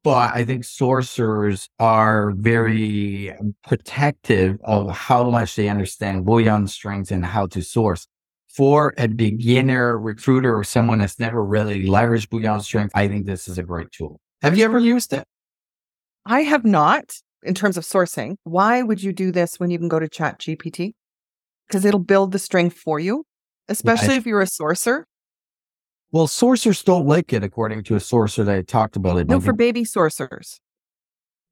but 0.05 0.35
I 0.35 0.45
think 0.45 0.65
sorcerers 0.65 1.69
are 1.79 2.33
very 2.33 3.35
protective 3.67 4.59
of 4.65 4.91
how 4.91 5.31
much 5.31 5.57
they 5.57 5.69
understand 5.69 6.27
Boolean 6.27 6.69
strings 6.69 7.11
and 7.11 7.25
how 7.25 7.47
to 7.49 7.63
source. 7.63 8.07
For 8.49 8.95
a 8.99 9.07
beginner 9.07 9.97
recruiter 9.97 10.57
or 10.57 10.65
someone 10.65 10.99
that's 10.99 11.21
never 11.21 11.43
really 11.43 11.87
leveraged 11.87 12.29
Boolean 12.29 12.61
strings, 12.61 12.91
I 12.95 13.09
think 13.09 13.25
this 13.25 13.49
is 13.49 13.57
a 13.59 13.63
great 13.63 13.91
tool. 13.93 14.21
Have 14.43 14.59
you 14.59 14.65
ever 14.65 14.79
used 14.79 15.13
it? 15.13 15.25
I 16.27 16.43
have 16.43 16.65
not 16.65 17.15
in 17.43 17.55
terms 17.55 17.77
of 17.77 17.85
sourcing. 17.85 18.37
Why 18.45 18.83
would 18.83 19.03
you 19.03 19.13
do 19.13 19.31
this 19.33 19.59
when 19.59 19.71
you 19.71 19.79
can 19.79 19.89
go 19.89 20.01
to 20.01 20.09
Chat 20.09 20.41
GPT? 20.41 20.93
Because 21.67 21.85
it'll 21.85 22.01
build 22.01 22.33
the 22.33 22.39
string 22.39 22.69
for 22.69 22.99
you, 22.99 23.25
especially 23.69 24.09
yeah, 24.09 24.15
I, 24.15 24.17
if 24.19 24.27
you're 24.27 24.43
a 24.43 24.47
sourcer 24.47 25.05
Well, 26.13 26.27
sorcerers 26.27 26.83
don't 26.83 27.07
like 27.07 27.33
it, 27.33 27.45
according 27.45 27.85
to 27.85 27.95
a 27.95 27.99
sourcer 27.99 28.45
that 28.45 28.55
I 28.55 28.63
talked 28.63 28.97
about 28.97 29.19
it. 29.19 29.29
No, 29.29 29.37
eh, 29.37 29.41
for 29.41 29.53
baby 29.53 29.85
sorcerers. 29.85 30.61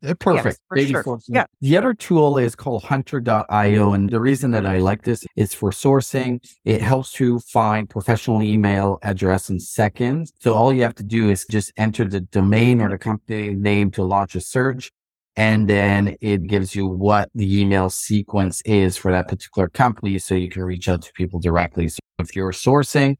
They're 0.00 0.14
perfect. 0.14 0.60
for 0.68 0.78
sure. 0.78 1.02
sourcing. 1.02 1.28
Yeah. 1.28 1.44
The 1.60 1.76
other 1.76 1.92
tool 1.92 2.38
is 2.38 2.54
called 2.54 2.84
hunter.io. 2.84 3.92
And 3.92 4.10
the 4.10 4.20
reason 4.20 4.52
that 4.52 4.64
I 4.64 4.78
like 4.78 5.02
this 5.02 5.24
is 5.34 5.54
for 5.54 5.70
sourcing. 5.70 6.38
It 6.64 6.80
helps 6.80 7.18
you 7.18 7.40
find 7.40 7.90
professional 7.90 8.42
email 8.42 8.98
address 9.02 9.50
in 9.50 9.58
seconds. 9.58 10.32
So 10.40 10.54
all 10.54 10.72
you 10.72 10.82
have 10.82 10.94
to 10.96 11.02
do 11.02 11.30
is 11.30 11.44
just 11.50 11.72
enter 11.76 12.04
the 12.04 12.20
domain 12.20 12.80
or 12.80 12.88
the 12.90 12.98
company 12.98 13.54
name 13.54 13.90
to 13.92 14.04
launch 14.04 14.36
a 14.36 14.40
search. 14.40 14.90
And 15.34 15.68
then 15.68 16.16
it 16.20 16.46
gives 16.46 16.74
you 16.74 16.86
what 16.86 17.30
the 17.34 17.60
email 17.60 17.90
sequence 17.90 18.60
is 18.62 18.96
for 18.96 19.10
that 19.10 19.28
particular 19.28 19.68
company. 19.68 20.18
So 20.18 20.34
you 20.34 20.48
can 20.48 20.62
reach 20.62 20.88
out 20.88 21.02
to 21.02 21.12
people 21.14 21.40
directly. 21.40 21.88
So 21.88 21.98
if 22.20 22.36
you're 22.36 22.52
sourcing, 22.52 23.16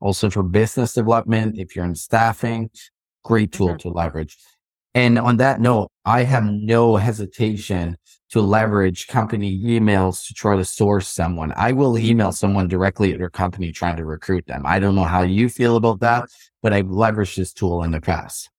also 0.00 0.30
for 0.30 0.42
business 0.42 0.94
development, 0.94 1.58
if 1.58 1.74
you're 1.74 1.84
in 1.84 1.94
staffing, 1.94 2.70
great 3.24 3.52
tool 3.52 3.70
Mhm. 3.74 3.78
to 3.80 3.88
leverage. 3.90 4.36
And 4.94 5.18
on 5.18 5.36
that 5.36 5.60
note, 5.60 5.90
I 6.04 6.24
have 6.24 6.44
no 6.44 6.96
hesitation 6.96 7.96
to 8.30 8.40
leverage 8.40 9.06
company 9.06 9.58
emails 9.62 10.26
to 10.26 10.34
try 10.34 10.56
to 10.56 10.64
source 10.64 11.08
someone. 11.08 11.52
I 11.56 11.72
will 11.72 11.98
email 11.98 12.32
someone 12.32 12.68
directly 12.68 13.12
at 13.12 13.18
their 13.18 13.30
company 13.30 13.72
trying 13.72 13.96
to 13.96 14.04
recruit 14.04 14.46
them. 14.46 14.62
I 14.66 14.78
don't 14.78 14.94
know 14.94 15.04
how 15.04 15.22
you 15.22 15.48
feel 15.48 15.76
about 15.76 16.00
that, 16.00 16.28
but 16.62 16.72
I've 16.72 16.86
leveraged 16.86 17.36
this 17.36 17.52
tool 17.52 17.82
in 17.82 17.90
the 17.90 18.00
past. 18.00 18.50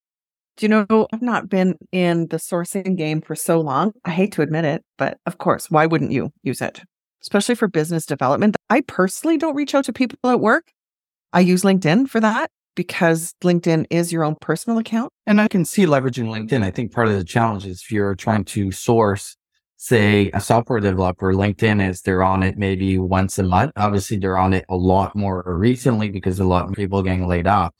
Do 0.57 0.65
you 0.65 0.69
know, 0.69 1.07
I've 1.13 1.21
not 1.21 1.49
been 1.49 1.75
in 1.91 2.27
the 2.27 2.37
sourcing 2.37 2.97
game 2.97 3.21
for 3.21 3.35
so 3.35 3.61
long. 3.61 3.93
I 4.05 4.11
hate 4.11 4.31
to 4.33 4.41
admit 4.41 4.65
it, 4.65 4.83
but 4.97 5.17
of 5.25 5.37
course, 5.37 5.69
why 5.71 5.85
wouldn't 5.85 6.11
you 6.11 6.31
use 6.43 6.61
it? 6.61 6.81
Especially 7.21 7.55
for 7.55 7.67
business 7.67 8.05
development. 8.05 8.55
I 8.69 8.81
personally 8.81 9.37
don't 9.37 9.55
reach 9.55 9.73
out 9.75 9.85
to 9.85 9.93
people 9.93 10.17
at 10.29 10.39
work. 10.39 10.71
I 11.33 11.41
use 11.41 11.63
LinkedIn 11.63 12.09
for 12.09 12.19
that 12.19 12.49
because 12.75 13.33
LinkedIn 13.43 13.85
is 13.89 14.11
your 14.11 14.23
own 14.23 14.35
personal 14.39 14.79
account. 14.79 15.11
And 15.27 15.39
I 15.39 15.47
can 15.47 15.65
see 15.65 15.85
leveraging 15.85 16.25
LinkedIn. 16.25 16.63
I 16.63 16.71
think 16.71 16.91
part 16.93 17.07
of 17.07 17.13
the 17.13 17.23
challenge 17.23 17.65
is 17.65 17.81
if 17.81 17.91
you're 17.91 18.15
trying 18.15 18.45
to 18.45 18.71
source, 18.71 19.35
say, 19.77 20.31
a 20.33 20.41
software 20.41 20.79
developer, 20.79 21.33
LinkedIn 21.33 21.87
is 21.87 22.01
they're 22.01 22.23
on 22.23 22.41
it 22.41 22.57
maybe 22.57 22.97
once 22.97 23.37
a 23.37 23.43
month. 23.43 23.73
Obviously, 23.75 24.17
they're 24.17 24.37
on 24.37 24.53
it 24.53 24.65
a 24.69 24.75
lot 24.75 25.15
more 25.15 25.43
recently 25.45 26.09
because 26.09 26.39
a 26.39 26.45
lot 26.45 26.67
of 26.67 26.73
people 26.73 26.99
are 26.99 27.03
getting 27.03 27.27
laid 27.27 27.47
off. 27.47 27.73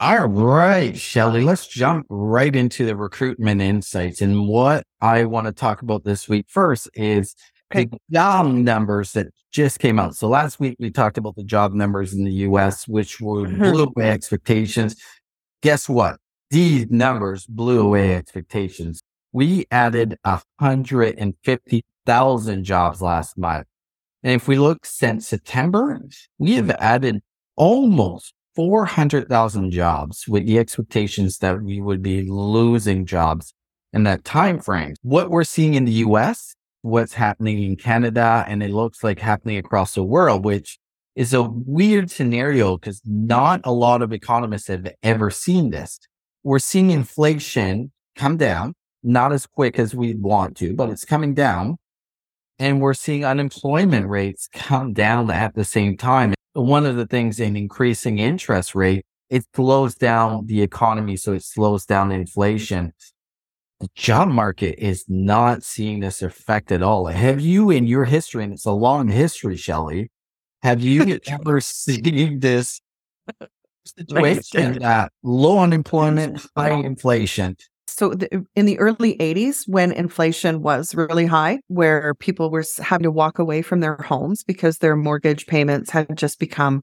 All 0.00 0.28
right, 0.28 0.96
Shelly, 0.96 1.42
let's 1.42 1.66
jump 1.66 2.06
right 2.08 2.54
into 2.54 2.86
the 2.86 2.94
recruitment 2.94 3.60
insights. 3.60 4.22
And 4.22 4.46
what 4.46 4.84
I 5.00 5.24
want 5.24 5.48
to 5.48 5.52
talk 5.52 5.82
about 5.82 6.04
this 6.04 6.28
week 6.28 6.46
first 6.48 6.88
is 6.94 7.34
Okay. 7.70 7.84
the 7.84 7.98
job 8.10 8.46
numbers 8.46 9.12
that 9.12 9.26
just 9.52 9.78
came 9.78 9.98
out. 9.98 10.16
So 10.16 10.26
last 10.28 10.58
week 10.58 10.76
we 10.78 10.90
talked 10.90 11.18
about 11.18 11.36
the 11.36 11.44
job 11.44 11.74
numbers 11.74 12.14
in 12.14 12.24
the 12.24 12.32
US, 12.48 12.88
which 12.88 13.20
were 13.20 13.46
Mhm. 13.46 13.58
blew 13.58 13.84
away 13.84 14.10
expectations. 14.10 14.96
Guess 15.62 15.86
what? 15.88 16.16
These 16.50 16.86
numbers 16.90 17.46
blew 17.46 17.80
away 17.80 18.14
expectations. 18.14 19.02
We 19.32 19.66
added 19.70 20.16
150,000 20.24 22.64
jobs 22.64 23.02
last 23.02 23.36
month. 23.36 23.66
And 24.22 24.32
if 24.32 24.48
we 24.48 24.56
look 24.58 24.86
since 24.86 25.28
September, 25.28 26.00
we 26.38 26.54
have 26.54 26.70
added 26.70 27.20
almost 27.56 28.32
400,000 28.56 29.70
jobs 29.72 30.26
with 30.26 30.46
the 30.46 30.58
expectations 30.58 31.38
that 31.38 31.62
we 31.62 31.80
would 31.80 32.02
be 32.02 32.22
losing 32.28 33.04
jobs 33.04 33.52
in 33.92 34.04
that 34.04 34.24
time 34.24 34.58
frame. 34.58 34.94
What 35.02 35.30
we're 35.30 35.44
seeing 35.44 35.74
in 35.74 35.84
the 35.84 35.92
US, 36.06 36.54
what's 36.82 37.14
happening 37.14 37.62
in 37.62 37.76
Canada, 37.76 38.44
and 38.48 38.62
it 38.62 38.70
looks 38.70 39.02
like 39.02 39.18
happening 39.18 39.58
across 39.58 39.94
the 39.94 40.02
world, 40.02 40.44
which 40.44 40.78
is 41.16 41.34
a 41.34 41.42
weird 41.42 42.10
scenario 42.10 42.76
because 42.76 43.00
not 43.04 43.60
a 43.64 43.72
lot 43.72 44.02
of 44.02 44.12
economists 44.12 44.68
have 44.68 44.88
ever 45.02 45.30
seen 45.30 45.70
this. 45.70 45.98
We're 46.44 46.60
seeing 46.60 46.90
inflation 46.90 47.90
come 48.14 48.36
down, 48.36 48.74
not 49.02 49.32
as 49.32 49.46
quick 49.46 49.78
as 49.78 49.94
we'd 49.94 50.22
want 50.22 50.56
to, 50.58 50.74
but 50.74 50.90
it's 50.90 51.04
coming 51.04 51.34
down. 51.34 51.76
And 52.60 52.80
we're 52.80 52.94
seeing 52.94 53.24
unemployment 53.24 54.08
rates 54.08 54.48
come 54.52 54.92
down 54.92 55.30
at 55.30 55.54
the 55.54 55.64
same 55.64 55.96
time. 55.96 56.34
One 56.54 56.86
of 56.86 56.96
the 56.96 57.06
things 57.06 57.38
in 57.38 57.56
increasing 57.56 58.18
interest 58.18 58.74
rate, 58.74 59.04
it 59.30 59.44
slows 59.54 59.94
down 59.94 60.46
the 60.46 60.62
economy. 60.62 61.16
So 61.16 61.32
it 61.32 61.44
slows 61.44 61.84
down 61.84 62.10
inflation. 62.10 62.92
The 63.80 63.88
job 63.94 64.28
market 64.28 64.76
is 64.78 65.04
not 65.08 65.62
seeing 65.62 66.00
this 66.00 66.20
effect 66.20 66.72
at 66.72 66.82
all. 66.82 67.06
Have 67.06 67.40
you 67.40 67.70
in 67.70 67.86
your 67.86 68.04
history, 68.04 68.42
and 68.42 68.52
it's 68.52 68.66
a 68.66 68.72
long 68.72 69.08
history, 69.08 69.56
Shelly, 69.56 70.10
have 70.62 70.80
you 70.80 71.20
ever 71.26 71.60
seen 71.60 72.40
this 72.40 72.80
situation 73.84 74.80
that 74.80 75.12
low 75.22 75.60
unemployment, 75.60 76.44
high 76.56 76.72
inflation? 76.72 77.56
So 77.86 78.10
the, 78.10 78.44
in 78.54 78.66
the 78.66 78.78
early 78.78 79.16
80s, 79.16 79.64
when 79.66 79.92
inflation 79.92 80.62
was 80.62 80.94
really 80.94 81.26
high, 81.26 81.60
where 81.68 82.14
people 82.14 82.50
were 82.50 82.64
having 82.78 83.04
to 83.04 83.10
walk 83.10 83.38
away 83.38 83.62
from 83.62 83.80
their 83.80 83.96
homes 83.96 84.44
because 84.44 84.78
their 84.78 84.94
mortgage 84.94 85.46
payments 85.46 85.90
had 85.90 86.16
just 86.16 86.38
become 86.38 86.82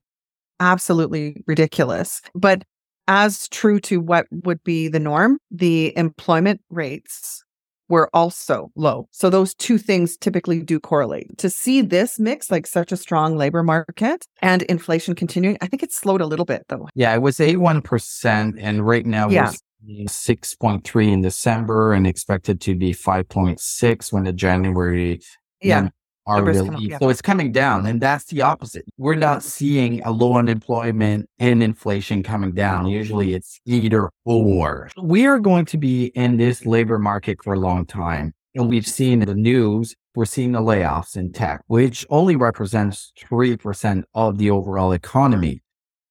absolutely 0.59 1.43
ridiculous. 1.47 2.21
But 2.33 2.63
as 3.07 3.47
true 3.49 3.79
to 3.81 3.99
what 3.99 4.25
would 4.31 4.63
be 4.63 4.87
the 4.87 4.99
norm, 4.99 5.37
the 5.51 5.95
employment 5.97 6.61
rates 6.69 7.43
were 7.87 8.09
also 8.13 8.71
low. 8.75 9.07
So 9.11 9.29
those 9.29 9.53
two 9.53 9.77
things 9.77 10.17
typically 10.17 10.61
do 10.61 10.79
correlate. 10.79 11.37
To 11.37 11.49
see 11.51 11.81
this 11.81 12.17
mix, 12.19 12.49
like 12.49 12.65
such 12.65 12.91
a 12.91 12.97
strong 12.97 13.37
labor 13.37 13.61
market 13.61 14.25
and 14.41 14.63
inflation 14.63 15.13
continuing, 15.13 15.57
I 15.61 15.67
think 15.67 15.83
it 15.83 15.91
slowed 15.91 16.21
a 16.21 16.25
little 16.25 16.45
bit 16.45 16.63
though. 16.67 16.87
Yeah, 16.95 17.13
it 17.13 17.21
was 17.21 17.37
81%. 17.37 18.55
And 18.59 18.87
right 18.87 19.05
now 19.05 19.29
Yeah. 19.29 19.51
we're 19.87 20.05
6.3 20.07 21.11
in 21.11 21.21
December 21.21 21.93
and 21.93 22.07
expected 22.07 22.59
to 22.61 22.73
be 22.75 22.91
5.6 22.91 24.11
when 24.11 24.23
the 24.23 24.33
January 24.33 25.21
Yeah. 25.61 25.89
Are 26.25 26.49
up, 26.49 26.75
yeah. 26.79 26.97
So 26.99 27.09
it's 27.09 27.21
coming 27.21 27.51
down. 27.51 27.85
And 27.85 28.01
that's 28.01 28.25
the 28.25 28.41
opposite. 28.41 28.85
We're 28.97 29.15
not 29.15 29.43
seeing 29.43 30.01
a 30.03 30.11
low 30.11 30.37
unemployment 30.37 31.29
and 31.39 31.61
inflation 31.61 32.23
coming 32.23 32.51
down. 32.53 32.87
Usually 32.87 33.33
it's 33.33 33.59
either 33.65 34.09
or. 34.25 34.89
We 35.01 35.25
are 35.25 35.39
going 35.39 35.65
to 35.65 35.77
be 35.77 36.07
in 36.07 36.37
this 36.37 36.65
labor 36.65 36.97
market 36.99 37.37
for 37.43 37.53
a 37.53 37.59
long 37.59 37.85
time. 37.85 38.33
And 38.55 38.69
we've 38.69 38.87
seen 38.87 39.19
the 39.19 39.35
news, 39.35 39.95
we're 40.15 40.25
seeing 40.25 40.53
the 40.53 40.61
layoffs 40.61 41.17
in 41.17 41.33
tech, 41.33 41.61
which 41.67 42.05
only 42.09 42.37
represents 42.37 43.11
3% 43.19 44.03
of 44.13 44.37
the 44.37 44.49
overall 44.49 44.93
economy. 44.93 45.61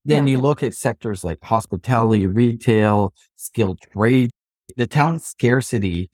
Then 0.05 0.27
you 0.27 0.39
look 0.39 0.63
at 0.63 0.75
sectors 0.75 1.25
like 1.25 1.39
hospitality, 1.43 2.27
retail, 2.27 3.15
skilled 3.37 3.81
trade. 3.81 4.31
The 4.77 4.87
talent 4.87 5.23
scarcity 5.23 6.11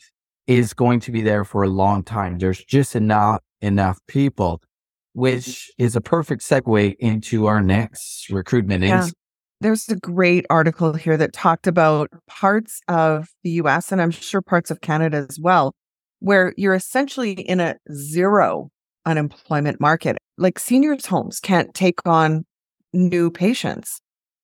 is 0.47 0.73
going 0.73 1.01
to 1.01 1.11
be 1.11 1.23
there 1.23 1.45
for 1.45 1.65
a 1.65 1.69
long 1.69 2.05
time. 2.05 2.39
There's 2.39 2.65
just 2.65 2.95
enough 2.95 3.41
enough 3.61 3.99
people, 4.07 4.59
mm-hmm. 4.59 5.21
which 5.21 5.71
is 5.79 5.97
a 5.97 6.01
perfect 6.01 6.43
segue 6.43 6.97
into 6.99 7.47
our 7.47 7.63
next 7.63 8.31
recruitment. 8.31 8.85
Yeah. 8.85 9.03
ins- 9.05 9.15
There's 9.61 9.89
a 9.89 9.97
great 9.97 10.47
article 10.51 10.93
here 10.95 11.17
that 11.17 11.33
talked 11.33 11.67
about 11.67 12.11
parts 12.27 12.81
of 12.89 13.29
the 13.43 13.51
US 13.63 13.93
and 13.93 14.01
I'm 14.01 14.11
sure 14.11 14.43
parts 14.43 14.71
of 14.71 14.81
Canada 14.81 15.27
as 15.29 15.39
well, 15.41 15.75
where 16.21 16.55
you're 16.57 16.75
essentially 16.75 17.33
in 17.33 17.61
a 17.61 17.77
zero 17.93 18.71
unemployment 19.07 19.81
market. 19.81 20.17
Like 20.39 20.59
seniors' 20.59 21.07
homes 21.07 21.41
can't 21.41 21.75
take 21.75 21.99
on 22.07 22.45
new 22.93 23.31
patients, 23.31 24.01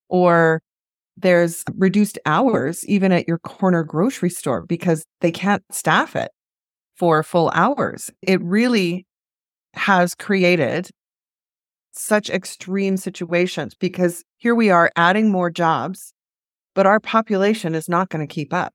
or 0.09 0.61
there's 1.17 1.63
reduced 1.75 2.19
hours 2.25 2.85
even 2.85 3.11
at 3.11 3.27
your 3.27 3.39
corner 3.39 3.83
grocery 3.83 4.29
store 4.29 4.63
because 4.65 5.03
they 5.21 5.31
can't 5.31 5.63
staff 5.71 6.15
it 6.15 6.29
for 6.95 7.23
full 7.23 7.51
hours. 7.55 8.09
It 8.21 8.41
really 8.43 9.06
has 9.77 10.15
created 10.15 10.89
such 11.91 12.29
extreme 12.29 12.97
situations 12.97 13.73
because 13.73 14.23
here 14.37 14.55
we 14.55 14.69
are 14.69 14.91
adding 14.95 15.31
more 15.31 15.49
jobs, 15.49 16.13
but 16.75 16.85
our 16.85 16.99
population 16.99 17.75
is 17.75 17.89
not 17.89 18.09
going 18.09 18.25
to 18.25 18.31
keep 18.31 18.53
up. 18.53 18.73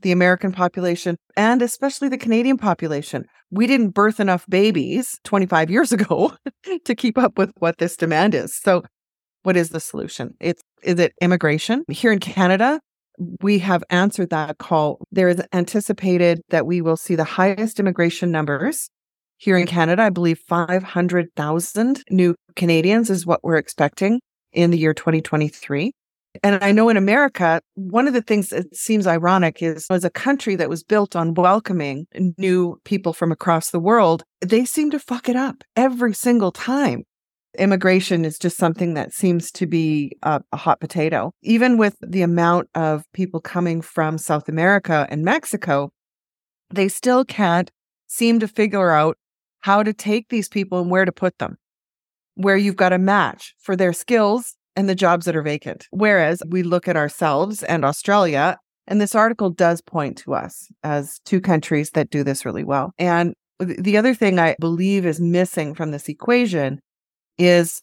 The 0.00 0.12
American 0.12 0.52
population 0.52 1.16
and 1.36 1.62
especially 1.62 2.08
the 2.08 2.18
Canadian 2.18 2.56
population, 2.56 3.26
we 3.50 3.66
didn't 3.66 3.90
birth 3.90 4.20
enough 4.20 4.44
babies 4.48 5.18
25 5.24 5.70
years 5.70 5.92
ago 5.98 6.32
to 6.84 6.94
keep 6.94 7.18
up 7.18 7.38
with 7.38 7.52
what 7.58 7.78
this 7.78 7.96
demand 7.96 8.34
is. 8.34 8.56
So, 8.56 8.82
what 9.42 9.56
is 9.56 9.70
the 9.70 9.80
solution? 9.80 10.34
It's 10.40 10.62
is 10.82 10.98
it 10.98 11.12
immigration? 11.20 11.84
Here 11.90 12.12
in 12.12 12.18
Canada, 12.18 12.80
we 13.40 13.58
have 13.60 13.84
answered 13.90 14.30
that 14.30 14.58
call. 14.58 15.04
There 15.12 15.28
is 15.28 15.42
anticipated 15.52 16.40
that 16.48 16.66
we 16.66 16.80
will 16.80 16.96
see 16.96 17.14
the 17.14 17.24
highest 17.24 17.78
immigration 17.78 18.30
numbers 18.30 18.88
here 19.44 19.58
in 19.58 19.66
Canada. 19.66 20.02
I 20.02 20.10
believe 20.10 20.38
500,000 20.38 22.02
new 22.08 22.34
Canadians 22.56 23.10
is 23.10 23.26
what 23.26 23.44
we're 23.44 23.56
expecting 23.56 24.20
in 24.52 24.70
the 24.70 24.78
year 24.78 24.94
2023. 24.94 25.92
And 26.42 26.64
I 26.64 26.72
know 26.72 26.88
in 26.88 26.96
America, 26.96 27.60
one 27.74 28.08
of 28.08 28.14
the 28.14 28.22
things 28.22 28.48
that 28.48 28.74
seems 28.74 29.06
ironic 29.06 29.62
is 29.62 29.86
as 29.90 30.02
a 30.02 30.10
country 30.10 30.56
that 30.56 30.70
was 30.70 30.82
built 30.82 31.14
on 31.14 31.34
welcoming 31.34 32.06
new 32.38 32.80
people 32.84 33.12
from 33.12 33.30
across 33.30 33.70
the 33.70 33.78
world, 33.78 34.24
they 34.40 34.64
seem 34.64 34.90
to 34.90 34.98
fuck 34.98 35.28
it 35.28 35.36
up 35.36 35.62
every 35.76 36.14
single 36.14 36.50
time. 36.50 37.04
immigration 37.56 38.24
is 38.24 38.38
just 38.38 38.56
something 38.56 38.94
that 38.94 39.12
seems 39.12 39.52
to 39.52 39.66
be 39.66 40.10
a, 40.22 40.40
a, 40.52 40.56
hot 40.56 40.80
potato. 40.80 41.30
Even 41.42 41.76
with 41.76 41.96
the 42.00 42.22
amount 42.22 42.68
of 42.74 43.04
people 43.12 43.40
coming 43.40 43.80
from 43.80 44.18
South 44.18 44.48
America 44.48 45.06
and 45.08 45.22
Mexico, 45.22 45.90
they 46.70 46.88
still 46.88 47.24
can't 47.24 47.70
seem 48.08 48.40
to 48.40 48.48
figure 48.48 48.90
out 48.90 49.16
how 49.64 49.82
to 49.82 49.94
take 49.94 50.28
these 50.28 50.46
people 50.46 50.78
and 50.78 50.90
where 50.90 51.06
to 51.06 51.10
put 51.10 51.38
them, 51.38 51.56
where 52.34 52.54
you've 52.54 52.76
got 52.76 52.92
a 52.92 52.98
match 52.98 53.54
for 53.58 53.74
their 53.74 53.94
skills 53.94 54.56
and 54.76 54.90
the 54.90 54.94
jobs 54.94 55.24
that 55.24 55.34
are 55.34 55.42
vacant. 55.42 55.88
Whereas 55.90 56.42
we 56.46 56.62
look 56.62 56.86
at 56.86 56.98
ourselves 56.98 57.62
and 57.62 57.82
Australia, 57.82 58.58
and 58.86 59.00
this 59.00 59.14
article 59.14 59.48
does 59.48 59.80
point 59.80 60.18
to 60.18 60.34
us 60.34 60.68
as 60.82 61.18
two 61.24 61.40
countries 61.40 61.92
that 61.92 62.10
do 62.10 62.22
this 62.22 62.44
really 62.44 62.62
well. 62.62 62.92
And 62.98 63.32
the 63.58 63.96
other 63.96 64.14
thing 64.14 64.38
I 64.38 64.54
believe 64.60 65.06
is 65.06 65.18
missing 65.18 65.74
from 65.74 65.92
this 65.92 66.10
equation 66.10 66.80
is 67.38 67.80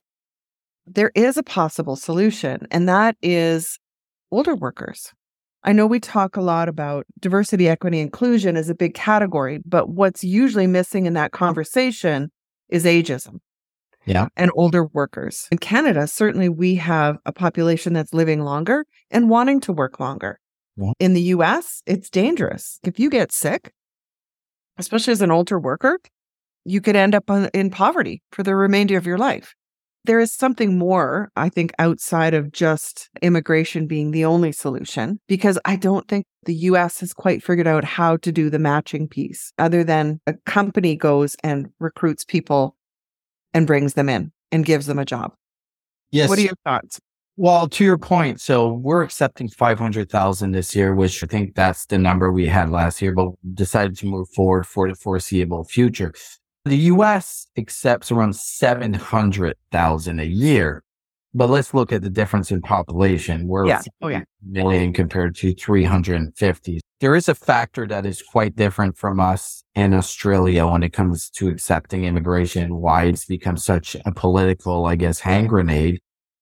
there 0.86 1.12
is 1.16 1.36
a 1.36 1.44
possible 1.44 1.96
solution, 1.96 2.68
and 2.70 2.88
that 2.88 3.16
is 3.24 3.80
older 4.30 4.54
workers. 4.54 5.12
I 5.64 5.74
know 5.74 5.86
we 5.86 6.00
talk 6.00 6.36
a 6.36 6.42
lot 6.42 6.68
about 6.68 7.06
diversity, 7.20 7.70
equity, 7.70 8.00
inclusion 8.00 8.58
as 8.58 8.70
a 8.70 8.76
big 8.76 8.94
category, 8.94 9.60
but 9.66 9.90
what's 9.90 10.24
usually 10.24 10.68
missing 10.68 11.06
in 11.06 11.14
that 11.14 11.32
conversation 11.32 12.32
is 12.70 12.86
ageism. 12.86 13.40
Yeah. 14.06 14.28
And 14.36 14.50
older 14.56 14.86
workers. 14.86 15.48
In 15.52 15.60
Canada, 15.60 16.08
certainly 16.08 16.50
we 16.50 16.76
have 16.76 17.18
a 17.26 17.32
population 17.32 17.94
that's 17.94 18.14
living 18.14 18.42
longer 18.42 18.86
and 19.12 19.30
wanting 19.30 19.60
to 19.62 19.74
work 19.74 20.00
longer. 20.00 20.40
Yeah. 20.76 20.94
In 21.00 21.14
the 21.14 21.22
US, 21.22 21.84
it's 21.86 22.10
dangerous. 22.10 22.80
If 22.84 23.00
you 23.00 23.12
get 23.12 23.32
sick, 23.32 23.72
especially 24.80 25.12
as 25.12 25.22
an 25.22 25.30
older 25.30 25.60
worker, 25.60 26.00
you 26.66 26.82
could 26.82 26.96
end 26.96 27.14
up 27.14 27.30
in 27.54 27.70
poverty 27.70 28.24
for 28.32 28.42
the 28.42 28.56
remainder 28.56 28.98
of 28.98 29.06
your 29.06 29.20
life. 29.20 29.54
There 30.06 30.20
is 30.20 30.34
something 30.34 30.80
more, 30.80 31.32
I 31.36 31.50
think, 31.50 31.74
outside 31.78 32.34
of 32.34 32.52
just 32.52 33.10
immigration 33.22 33.86
being 33.86 34.12
the 34.12 34.26
only 34.26 34.52
solution, 34.52 35.20
because 35.28 35.60
I 35.64 35.76
don't 35.76 36.08
think 36.08 36.26
the 36.46 36.56
US 36.56 37.02
has 37.02 37.14
quite 37.14 37.44
figured 37.44 37.68
out 37.68 37.84
how 37.84 38.18
to 38.18 38.32
do 38.32 38.50
the 38.50 38.58
matching 38.58 39.08
piece, 39.08 39.54
other 39.60 39.84
than 39.84 40.20
a 40.26 40.34
company 40.48 40.96
goes 40.96 41.36
and 41.44 41.68
recruits 41.80 42.24
people 42.24 42.76
and 43.54 43.68
brings 43.68 43.94
them 43.94 44.10
in 44.10 44.32
and 44.52 44.66
gives 44.66 44.88
them 44.88 44.98
a 44.98 45.06
job. 45.06 45.34
Yes. 46.10 46.30
What 46.30 46.40
are 46.40 46.44
your 46.44 46.58
thoughts? 46.66 47.00
Well, 47.38 47.70
to 47.70 47.84
your 47.84 47.98
point, 47.98 48.42
so 48.42 48.74
we're 48.74 49.04
accepting 49.04 49.50
500,000 49.50 50.52
this 50.52 50.76
year, 50.76 50.94
which 50.94 51.24
I 51.24 51.28
think 51.28 51.56
that's 51.56 51.86
the 51.86 51.98
number 51.98 52.32
we 52.32 52.48
had 52.48 52.70
last 52.70 53.02
year, 53.02 53.14
but 53.14 53.30
decided 53.54 53.98
to 54.00 54.08
move 54.08 54.30
forward 54.30 54.68
for 54.68 54.90
the 54.90 54.96
foreseeable 54.96 55.64
future. 55.64 56.14
The 56.64 56.78
US 56.78 57.48
accepts 57.58 58.12
around 58.12 58.36
700,000 58.36 60.20
a 60.20 60.24
year. 60.24 60.84
But 61.34 61.50
let's 61.50 61.74
look 61.74 61.92
at 61.92 62.04
the 62.04 62.10
difference 62.10 62.52
in 62.52 62.62
population. 62.62 63.48
We're 63.48 63.66
yeah. 63.66 63.82
Oh, 64.02 64.10
yeah. 64.10 64.24
million 64.46 64.94
compared 64.94 65.34
to 65.38 65.54
350. 65.54 66.82
There 67.00 67.16
is 67.16 67.30
a 67.30 67.34
factor 67.34 67.88
that 67.88 68.06
is 68.06 68.22
quite 68.22 68.56
different 68.56 68.98
from 68.98 69.20
us 69.20 69.64
in 69.74 69.94
Australia 69.94 70.68
when 70.68 70.84
it 70.84 70.94
comes 70.94 71.32
to 71.32 71.48
accepting 71.48 72.04
immigration, 72.04 72.76
why 72.76 73.06
it's 73.06 73.26
become 73.26 73.58
such 73.58 73.96
a 74.06 74.12
political, 74.12 74.86
I 74.86 74.98
guess, 74.98 75.22
hand 75.22 75.50
grenade. 75.50 76.00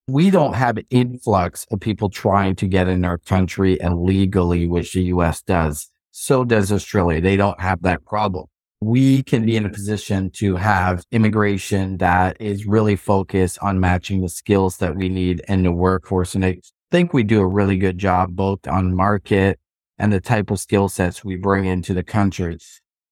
We 0.09 0.31
don't 0.31 0.55
have 0.55 0.77
an 0.77 0.85
influx 0.89 1.65
of 1.71 1.79
people 1.79 2.09
trying 2.09 2.55
to 2.55 2.67
get 2.67 2.89
in 2.89 3.05
our 3.05 3.19
country 3.19 3.79
and 3.79 4.01
legally, 4.01 4.67
which 4.67 4.93
the 4.93 5.03
US 5.03 5.43
does. 5.43 5.87
So 6.11 6.43
does 6.43 6.73
Australia. 6.73 7.21
They 7.21 7.37
don't 7.37 7.61
have 7.61 7.83
that 7.83 8.03
problem 8.03 8.47
we 8.81 9.23
can 9.23 9.45
be 9.45 9.57
in 9.57 9.65
a 9.65 9.69
position 9.69 10.31
to 10.31 10.55
have 10.55 11.03
immigration 11.11 11.97
that 11.97 12.37
is 12.39 12.65
really 12.65 12.95
focused 12.95 13.59
on 13.61 13.79
matching 13.79 14.21
the 14.21 14.29
skills 14.29 14.77
that 14.77 14.95
we 14.95 15.09
need 15.09 15.41
in 15.49 15.63
the 15.63 15.71
workforce. 15.71 16.33
And 16.33 16.45
I 16.45 16.59
think 16.89 17.13
we 17.13 17.23
do 17.23 17.41
a 17.41 17.47
really 17.47 17.77
good 17.77 17.97
job 17.97 18.35
both 18.35 18.65
on 18.67 18.95
market 18.95 19.59
and 19.97 20.13
the 20.13 20.21
type 20.21 20.49
of 20.49 20.59
skill 20.59 20.87
sets 20.87 21.25
we 21.25 21.35
bring 21.35 21.65
into 21.65 21.93
the 21.93 22.03
country. 22.03 22.57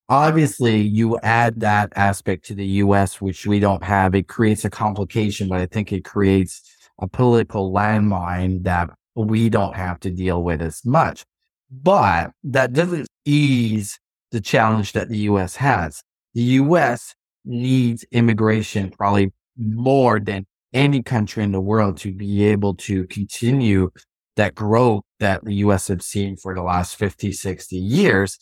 Obviously, 0.08 0.80
you 0.80 1.20
add 1.20 1.60
that 1.60 1.92
aspect 1.98 2.46
to 2.46 2.56
the 2.56 2.66
US, 2.66 3.20
which 3.20 3.46
we 3.46 3.60
don't 3.60 3.84
have. 3.84 4.16
It 4.16 4.30
creates 4.30 4.64
a 4.64 4.70
complication, 4.70 5.50
but 5.50 5.60
I 5.60 5.66
think 5.66 5.92
it 5.92 6.06
creates 6.06 6.62
a 7.00 7.10
political 7.10 7.74
landmine 7.74 8.64
that 8.64 8.90
we 9.16 9.50
don't 9.50 9.76
have 9.76 10.00
to 10.00 10.12
deal 10.12 10.44
with 10.44 10.62
as 10.62 10.86
much. 10.86 11.26
But 11.70 12.32
that 12.46 12.72
doesn't 12.72 13.08
ease 13.26 14.00
the 14.32 14.42
challenge 14.42 14.94
that 14.94 15.10
the 15.10 15.18
US 15.20 15.56
has. 15.58 16.02
The 16.34 16.42
US 16.42 17.16
needs 17.46 18.06
immigration 18.12 18.92
probably 18.92 19.34
more 19.58 20.20
than 20.20 20.46
any 20.74 21.02
country 21.02 21.44
in 21.44 21.52
the 21.52 21.62
world 21.62 21.98
to 21.98 22.14
be 22.14 22.44
able 22.46 22.76
to 22.76 23.06
continue 23.08 23.90
that 24.36 24.54
growth 24.54 25.04
that 25.20 25.44
the 25.44 25.56
US 25.56 25.88
have 25.88 26.02
seen 26.02 26.38
for 26.38 26.54
the 26.54 26.62
last 26.62 26.96
50, 26.96 27.32
60 27.32 27.76
years. 27.76 28.38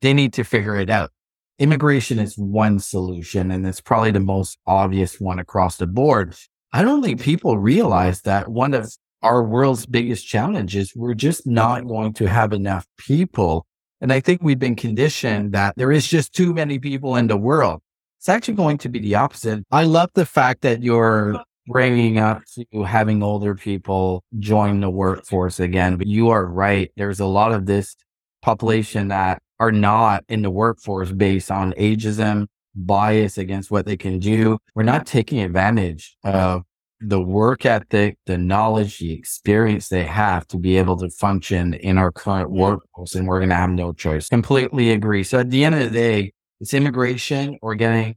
They 0.00 0.14
need 0.14 0.32
to 0.34 0.44
figure 0.44 0.76
it 0.76 0.90
out. 0.90 1.10
Immigration 1.58 2.18
is 2.18 2.36
one 2.36 2.80
solution, 2.80 3.50
and 3.50 3.66
it's 3.66 3.80
probably 3.80 4.10
the 4.10 4.20
most 4.20 4.58
obvious 4.66 5.20
one 5.20 5.38
across 5.38 5.76
the 5.76 5.86
board. 5.86 6.34
I 6.72 6.82
don't 6.82 7.02
think 7.02 7.20
people 7.20 7.58
realize 7.58 8.22
that 8.22 8.48
one 8.48 8.74
of 8.74 8.92
our 9.22 9.44
world's 9.44 9.86
biggest 9.86 10.26
challenges, 10.26 10.92
we're 10.96 11.14
just 11.14 11.46
not 11.46 11.86
going 11.86 12.12
to 12.14 12.26
have 12.26 12.52
enough 12.52 12.86
people 12.98 13.66
and 14.04 14.12
I 14.12 14.20
think 14.20 14.42
we've 14.42 14.58
been 14.58 14.76
conditioned 14.76 15.52
that 15.52 15.76
there 15.78 15.90
is 15.90 16.06
just 16.06 16.34
too 16.34 16.52
many 16.52 16.78
people 16.78 17.16
in 17.16 17.26
the 17.26 17.38
world. 17.38 17.80
It's 18.18 18.28
actually 18.28 18.52
going 18.52 18.76
to 18.78 18.90
be 18.90 18.98
the 18.98 19.14
opposite. 19.14 19.64
I 19.70 19.84
love 19.84 20.10
the 20.12 20.26
fact 20.26 20.60
that 20.60 20.82
you're 20.82 21.42
bringing 21.66 22.18
up 22.18 22.42
to 22.54 22.82
having 22.82 23.22
older 23.22 23.54
people 23.54 24.22
join 24.38 24.80
the 24.80 24.90
workforce 24.90 25.58
again. 25.58 25.96
But 25.96 26.06
you 26.06 26.28
are 26.28 26.44
right. 26.44 26.92
There's 26.98 27.18
a 27.18 27.24
lot 27.24 27.52
of 27.52 27.64
this 27.64 27.96
population 28.42 29.08
that 29.08 29.40
are 29.58 29.72
not 29.72 30.22
in 30.28 30.42
the 30.42 30.50
workforce 30.50 31.10
based 31.10 31.50
on 31.50 31.72
ageism, 31.72 32.48
bias 32.74 33.38
against 33.38 33.70
what 33.70 33.86
they 33.86 33.96
can 33.96 34.18
do. 34.18 34.58
We're 34.74 34.82
not 34.82 35.06
taking 35.06 35.40
advantage 35.40 36.14
of 36.24 36.64
the 37.00 37.20
work 37.20 37.66
ethic, 37.66 38.18
the 38.26 38.38
knowledge, 38.38 38.98
the 38.98 39.12
experience 39.12 39.88
they 39.88 40.04
have 40.04 40.46
to 40.48 40.56
be 40.56 40.76
able 40.78 40.96
to 40.98 41.10
function 41.10 41.74
in 41.74 41.98
our 41.98 42.10
current 42.10 42.50
workforce, 42.50 43.14
and 43.14 43.26
we're 43.26 43.40
going 43.40 43.50
to 43.50 43.56
have 43.56 43.70
no 43.70 43.92
choice. 43.92 44.28
Completely 44.28 44.90
agree. 44.90 45.22
So 45.22 45.40
at 45.40 45.50
the 45.50 45.64
end 45.64 45.74
of 45.74 45.80
the 45.80 45.90
day, 45.90 46.32
it's 46.60 46.72
immigration 46.72 47.58
or 47.62 47.74
getting 47.74 48.16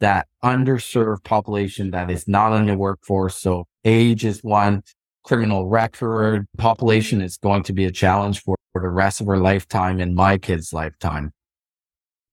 that 0.00 0.26
underserved 0.44 1.24
population 1.24 1.90
that 1.92 2.10
is 2.10 2.28
not 2.28 2.52
in 2.54 2.66
the 2.66 2.76
workforce. 2.76 3.36
So 3.36 3.64
age 3.84 4.24
is 4.24 4.40
one, 4.40 4.82
criminal 5.24 5.66
record 5.68 6.46
population 6.58 7.20
is 7.20 7.36
going 7.38 7.62
to 7.64 7.72
be 7.72 7.84
a 7.84 7.90
challenge 7.90 8.42
for, 8.42 8.56
for 8.72 8.82
the 8.82 8.88
rest 8.88 9.20
of 9.20 9.28
our 9.28 9.38
lifetime 9.38 10.00
and 10.00 10.14
my 10.14 10.36
kids' 10.36 10.72
lifetime. 10.72 11.32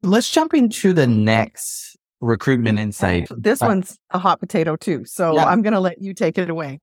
Let's 0.02 0.30
jump 0.30 0.54
into 0.54 0.92
the 0.92 1.08
next 1.08 1.98
recruitment 2.24 2.80
insight. 2.80 3.28
This 3.38 3.62
one's 3.62 3.98
a 4.12 4.20
hot 4.20 4.40
potato 4.40 4.76
too. 4.76 5.06
So 5.06 5.36
yeah. 5.36 5.46
I'm 5.46 5.62
going 5.62 5.74
to 5.74 5.80
let 5.80 6.02
you 6.02 6.14
take 6.14 6.38
it 6.38 6.50
away. 6.50 6.80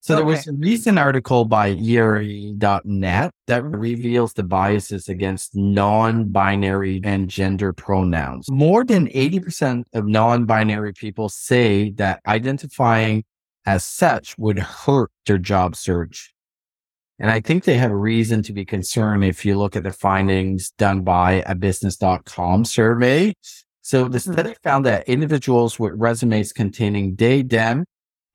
So 0.00 0.14
okay. 0.14 0.20
there 0.20 0.26
was 0.26 0.46
a 0.46 0.52
recent 0.52 0.98
article 0.98 1.44
by 1.46 1.70
ERE.net 1.70 3.32
that 3.48 3.64
reveals 3.64 4.34
the 4.34 4.44
biases 4.44 5.08
against 5.08 5.56
non-binary 5.56 7.00
and 7.02 7.28
gender 7.28 7.72
pronouns. 7.72 8.48
More 8.48 8.84
than 8.84 9.08
80% 9.08 9.84
of 9.94 10.06
non-binary 10.06 10.92
people 10.92 11.28
say 11.28 11.90
that 11.92 12.20
identifying 12.26 13.24
as 13.64 13.82
such 13.82 14.38
would 14.38 14.60
hurt 14.60 15.10
their 15.26 15.38
job 15.38 15.74
search. 15.74 16.32
And 17.18 17.30
I 17.30 17.40
think 17.40 17.64
they 17.64 17.78
have 17.78 17.90
reason 17.90 18.42
to 18.44 18.52
be 18.52 18.64
concerned 18.64 19.24
if 19.24 19.44
you 19.44 19.58
look 19.58 19.74
at 19.74 19.82
the 19.82 19.92
findings 19.92 20.70
done 20.72 21.00
by 21.00 21.42
a 21.46 21.54
business.com 21.54 22.64
survey 22.64 23.34
so 23.86 24.08
the 24.08 24.18
study 24.18 24.50
mm-hmm. 24.50 24.68
found 24.68 24.84
that 24.86 25.08
individuals 25.08 25.78
with 25.78 25.92
resumes 25.94 26.52
containing 26.52 27.14
they, 27.14 27.42
them 27.42 27.84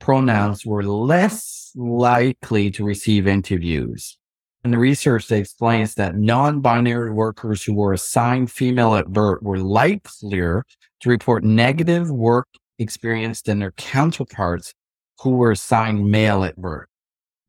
pronouns 0.00 0.64
were 0.64 0.82
less 0.82 1.72
likely 1.74 2.70
to 2.70 2.82
receive 2.82 3.26
interviews. 3.26 4.16
And 4.64 4.72
the 4.72 4.78
research 4.78 5.30
explains 5.30 5.94
that 5.96 6.16
non-binary 6.16 7.10
workers 7.10 7.62
who 7.62 7.74
were 7.74 7.92
assigned 7.92 8.50
female 8.50 8.94
at 8.94 9.08
birth 9.08 9.42
were 9.42 9.58
likelier 9.58 10.64
to 11.00 11.10
report 11.10 11.44
negative 11.44 12.10
work 12.10 12.48
experience 12.78 13.42
than 13.42 13.58
their 13.58 13.72
counterparts 13.72 14.72
who 15.20 15.32
were 15.32 15.50
assigned 15.50 16.10
male 16.10 16.44
at 16.44 16.56
birth. 16.56 16.88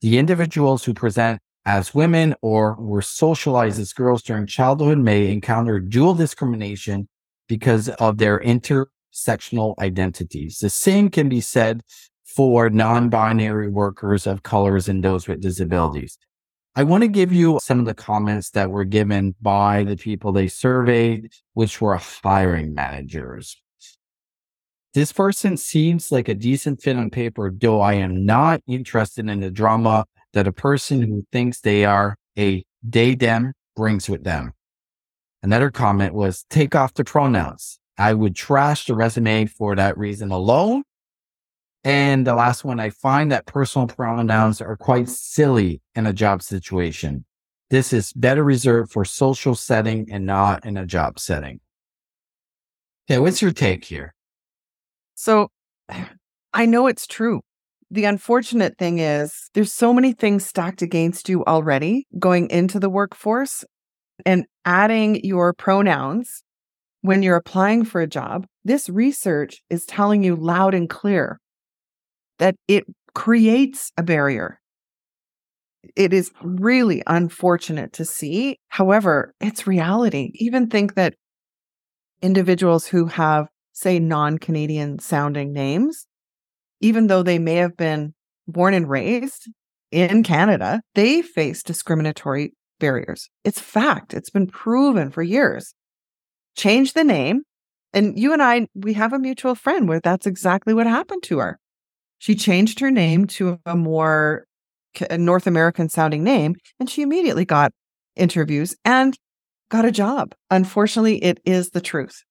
The 0.01 0.17
individuals 0.17 0.83
who 0.83 0.93
present 0.93 1.39
as 1.65 1.95
women 1.95 2.35
or 2.41 2.75
were 2.77 3.01
socialized 3.01 3.79
as 3.79 3.93
girls 3.93 4.23
during 4.23 4.45
childhood 4.45 4.97
may 4.97 5.31
encounter 5.31 5.79
dual 5.79 6.15
discrimination 6.15 7.07
because 7.53 7.87
of 7.89 8.17
their 8.17 8.39
intersectional 8.39 9.75
identities. 9.77 10.57
The 10.57 10.71
same 10.71 11.09
can 11.09 11.29
be 11.29 11.39
said 11.39 11.81
for 12.25 12.71
non-binary 12.71 13.69
workers 13.69 14.25
of 14.25 14.41
colors 14.41 14.89
and 14.89 15.03
those 15.03 15.27
with 15.27 15.39
disabilities. 15.39 16.17
I 16.75 16.81
want 16.81 17.03
to 17.03 17.07
give 17.07 17.31
you 17.31 17.59
some 17.61 17.79
of 17.79 17.85
the 17.85 17.93
comments 17.93 18.49
that 18.51 18.71
were 18.71 18.85
given 18.85 19.35
by 19.39 19.83
the 19.83 19.95
people 19.95 20.31
they 20.31 20.47
surveyed, 20.47 21.31
which 21.53 21.79
were 21.79 21.95
hiring 21.95 22.73
managers. 22.73 23.55
this 24.95 25.11
person 25.11 25.57
seems 25.57 26.11
like 26.11 26.27
a 26.27 26.33
decent 26.33 26.81
fit 26.81 26.97
on 26.97 27.11
paper, 27.11 27.51
though 27.55 27.81
I 27.81 27.93
am 27.93 28.25
not 28.25 28.61
interested 28.65 29.29
in 29.29 29.41
the 29.41 29.51
drama 29.51 30.05
that 30.33 30.47
a 30.47 30.51
person 30.51 31.03
who 31.03 31.23
thinks 31.31 31.61
they 31.61 31.85
are 31.85 32.15
a 32.35 32.63
they 32.81 33.13
them 33.13 33.53
brings 33.75 34.09
with 34.09 34.23
them. 34.23 34.53
Another 35.43 35.69
comment 35.69 36.13
was 36.13 36.45
take 36.49 36.73
off 36.73 36.93
the 36.93 37.03
pronouns. 37.03 37.77
I 37.97 38.13
would 38.13 38.33
trash 38.33 38.85
the 38.85 38.95
resume 38.95 39.45
for 39.45 39.75
that 39.75 39.97
reason 39.97 40.31
alone. 40.31 40.83
And 41.83 42.25
the 42.25 42.33
last 42.33 42.63
one, 42.63 42.79
I 42.79 42.89
find 42.89 43.29
that 43.33 43.45
personal 43.45 43.87
pronouns 43.87 44.61
are 44.61 44.77
quite 44.77 45.09
silly 45.09 45.81
in 45.95 46.07
a 46.07 46.13
job 46.13 46.41
situation. 46.41 47.25
This 47.69 47.91
is 47.91 48.13
better 48.13 48.41
reserved 48.41 48.93
for 48.93 49.03
social 49.03 49.53
setting 49.53 50.07
and 50.09 50.25
not 50.25 50.65
in 50.65 50.77
a 50.77 50.85
job 50.85 51.19
setting. 51.19 51.59
Okay, 53.09 53.19
what's 53.19 53.41
your 53.41 53.51
take 53.51 53.83
here? 53.83 54.13
So 55.15 55.49
I 56.53 56.65
know 56.65 56.87
it's 56.87 57.05
true. 57.05 57.41
The 57.91 58.05
unfortunate 58.05 58.77
thing 58.77 58.99
is 58.99 59.49
there's 59.53 59.73
so 59.73 59.93
many 59.93 60.13
things 60.13 60.45
stacked 60.45 60.81
against 60.81 61.27
you 61.27 61.43
already 61.45 62.07
going 62.17 62.49
into 62.49 62.79
the 62.79 62.89
workforce 62.89 63.65
and 64.25 64.45
adding 64.65 65.23
your 65.23 65.53
pronouns 65.53 66.43
when 67.01 67.21
you're 67.21 67.35
applying 67.35 67.83
for 67.83 68.01
a 68.01 68.07
job. 68.07 68.45
This 68.63 68.89
research 68.89 69.61
is 69.69 69.85
telling 69.85 70.23
you 70.23 70.35
loud 70.35 70.73
and 70.73 70.89
clear 70.89 71.39
that 72.39 72.55
it 72.67 72.85
creates 73.13 73.91
a 73.97 74.03
barrier. 74.03 74.59
It 75.95 76.13
is 76.13 76.31
really 76.41 77.03
unfortunate 77.05 77.93
to 77.93 78.05
see. 78.05 78.57
However, 78.69 79.33
it's 79.41 79.67
reality. 79.67 80.31
Even 80.35 80.67
think 80.67 80.95
that 80.95 81.15
individuals 82.21 82.87
who 82.87 83.07
have, 83.07 83.47
say, 83.73 83.99
non 83.99 84.37
Canadian 84.37 84.99
sounding 84.99 85.51
names, 85.51 86.07
even 86.79 87.07
though 87.07 87.21
they 87.21 87.37
may 87.37 87.55
have 87.55 87.75
been 87.75 88.13
born 88.47 88.73
and 88.73 88.89
raised 88.89 89.49
in 89.91 90.23
Canada, 90.23 90.81
they 90.95 91.21
face 91.21 91.63
discriminatory 91.63 92.53
barriers. 92.83 93.29
It's 93.45 93.61
fact. 93.61 94.13
It's 94.13 94.29
been 94.29 94.45
proven 94.45 95.09
for 95.09 95.23
years. 95.23 95.73
Change 96.57 96.91
the 96.91 97.05
name. 97.05 97.43
And 97.93 98.19
you 98.19 98.33
and 98.33 98.43
I, 98.43 98.67
we 98.75 98.91
have 98.93 99.13
a 99.13 99.19
mutual 99.19 99.55
friend 99.55 99.87
where 99.87 100.01
that's 100.01 100.27
exactly 100.27 100.73
what 100.73 100.85
happened 100.85 101.23
to 101.23 101.39
her. 101.39 101.59
She 102.19 102.35
changed 102.35 102.81
her 102.81 102.91
name 102.91 103.25
to 103.37 103.57
a 103.65 103.75
more 103.77 104.45
North 105.17 105.47
American 105.47 105.87
sounding 105.87 106.25
name, 106.25 106.55
and 106.77 106.89
she 106.89 107.03
immediately 107.03 107.45
got 107.45 107.71
interviews 108.17 108.75
and 108.83 109.17
got 109.69 109.85
a 109.85 109.91
job. 109.91 110.35
Unfortunately, 110.51 111.23
it 111.23 111.39
is 111.45 111.69
the 111.69 111.81
truth. 111.81 112.21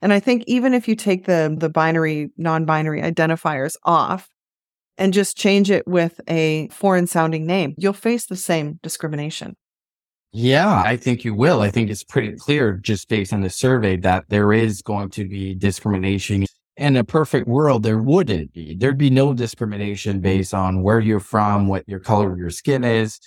And 0.00 0.12
I 0.12 0.20
think 0.20 0.44
even 0.46 0.72
if 0.72 0.86
you 0.86 0.94
take 0.94 1.26
the 1.26 1.52
the 1.58 1.68
binary 1.68 2.30
non-binary 2.36 3.02
identifiers 3.02 3.74
off 3.82 4.28
and 4.98 5.12
just 5.12 5.36
change 5.36 5.68
it 5.68 5.84
with 5.86 6.20
a 6.28 6.68
foreign 6.68 7.08
sounding 7.08 7.44
name, 7.44 7.74
you'll 7.76 7.92
face 7.92 8.26
the 8.26 8.36
same 8.36 8.78
discrimination. 8.82 9.56
Yeah, 10.38 10.82
I 10.84 10.98
think 10.98 11.24
you 11.24 11.34
will. 11.34 11.62
I 11.62 11.70
think 11.70 11.88
it's 11.88 12.04
pretty 12.04 12.32
clear 12.32 12.74
just 12.74 13.08
based 13.08 13.32
on 13.32 13.40
the 13.40 13.48
survey 13.48 13.96
that 13.98 14.24
there 14.28 14.52
is 14.52 14.82
going 14.82 15.08
to 15.10 15.26
be 15.26 15.54
discrimination. 15.54 16.44
In 16.76 16.96
a 16.96 17.04
perfect 17.04 17.48
world, 17.48 17.82
there 17.82 17.98
wouldn't 17.98 18.52
be. 18.52 18.74
There'd 18.74 18.98
be 18.98 19.08
no 19.08 19.32
discrimination 19.32 20.20
based 20.20 20.52
on 20.52 20.82
where 20.82 21.00
you're 21.00 21.20
from, 21.20 21.68
what 21.68 21.88
your 21.88 22.00
color 22.00 22.32
of 22.32 22.38
your 22.38 22.50
skin 22.50 22.84
is, 22.84 23.18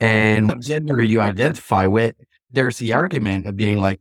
and 0.00 0.48
what 0.48 0.60
gender 0.60 1.02
you 1.02 1.20
identify 1.20 1.86
with 1.86 2.14
there's 2.50 2.78
the 2.78 2.92
argument 2.92 3.46
of 3.46 3.56
being 3.56 3.78
like, 3.78 4.00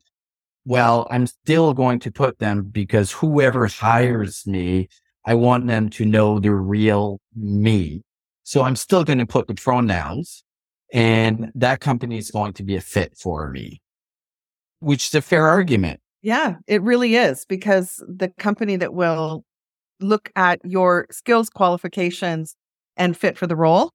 well, 0.65 1.07
I'm 1.11 1.27
still 1.27 1.73
going 1.73 1.99
to 1.99 2.11
put 2.11 2.39
them 2.39 2.63
because 2.63 3.11
whoever 3.11 3.67
hires 3.67 4.45
me, 4.47 4.89
I 5.25 5.35
want 5.35 5.67
them 5.67 5.89
to 5.91 6.05
know 6.05 6.39
the 6.39 6.51
real 6.53 7.19
me. 7.35 8.01
So 8.43 8.63
I'm 8.63 8.75
still 8.75 9.03
going 9.03 9.19
to 9.19 9.25
put 9.25 9.47
the 9.47 9.55
pronouns 9.55 10.43
and 10.93 11.51
that 11.55 11.79
company 11.79 12.17
is 12.17 12.31
going 12.31 12.53
to 12.53 12.63
be 12.63 12.75
a 12.75 12.81
fit 12.81 13.17
for 13.17 13.49
me, 13.49 13.81
which 14.79 15.07
is 15.07 15.15
a 15.15 15.21
fair 15.21 15.47
argument. 15.47 15.99
Yeah, 16.21 16.55
it 16.67 16.81
really 16.81 17.15
is 17.15 17.45
because 17.45 18.03
the 18.07 18.29
company 18.39 18.75
that 18.75 18.93
will 18.93 19.43
look 19.99 20.31
at 20.35 20.59
your 20.63 21.07
skills, 21.11 21.49
qualifications, 21.49 22.55
and 22.97 23.15
fit 23.15 23.37
for 23.37 23.47
the 23.47 23.55
role. 23.55 23.91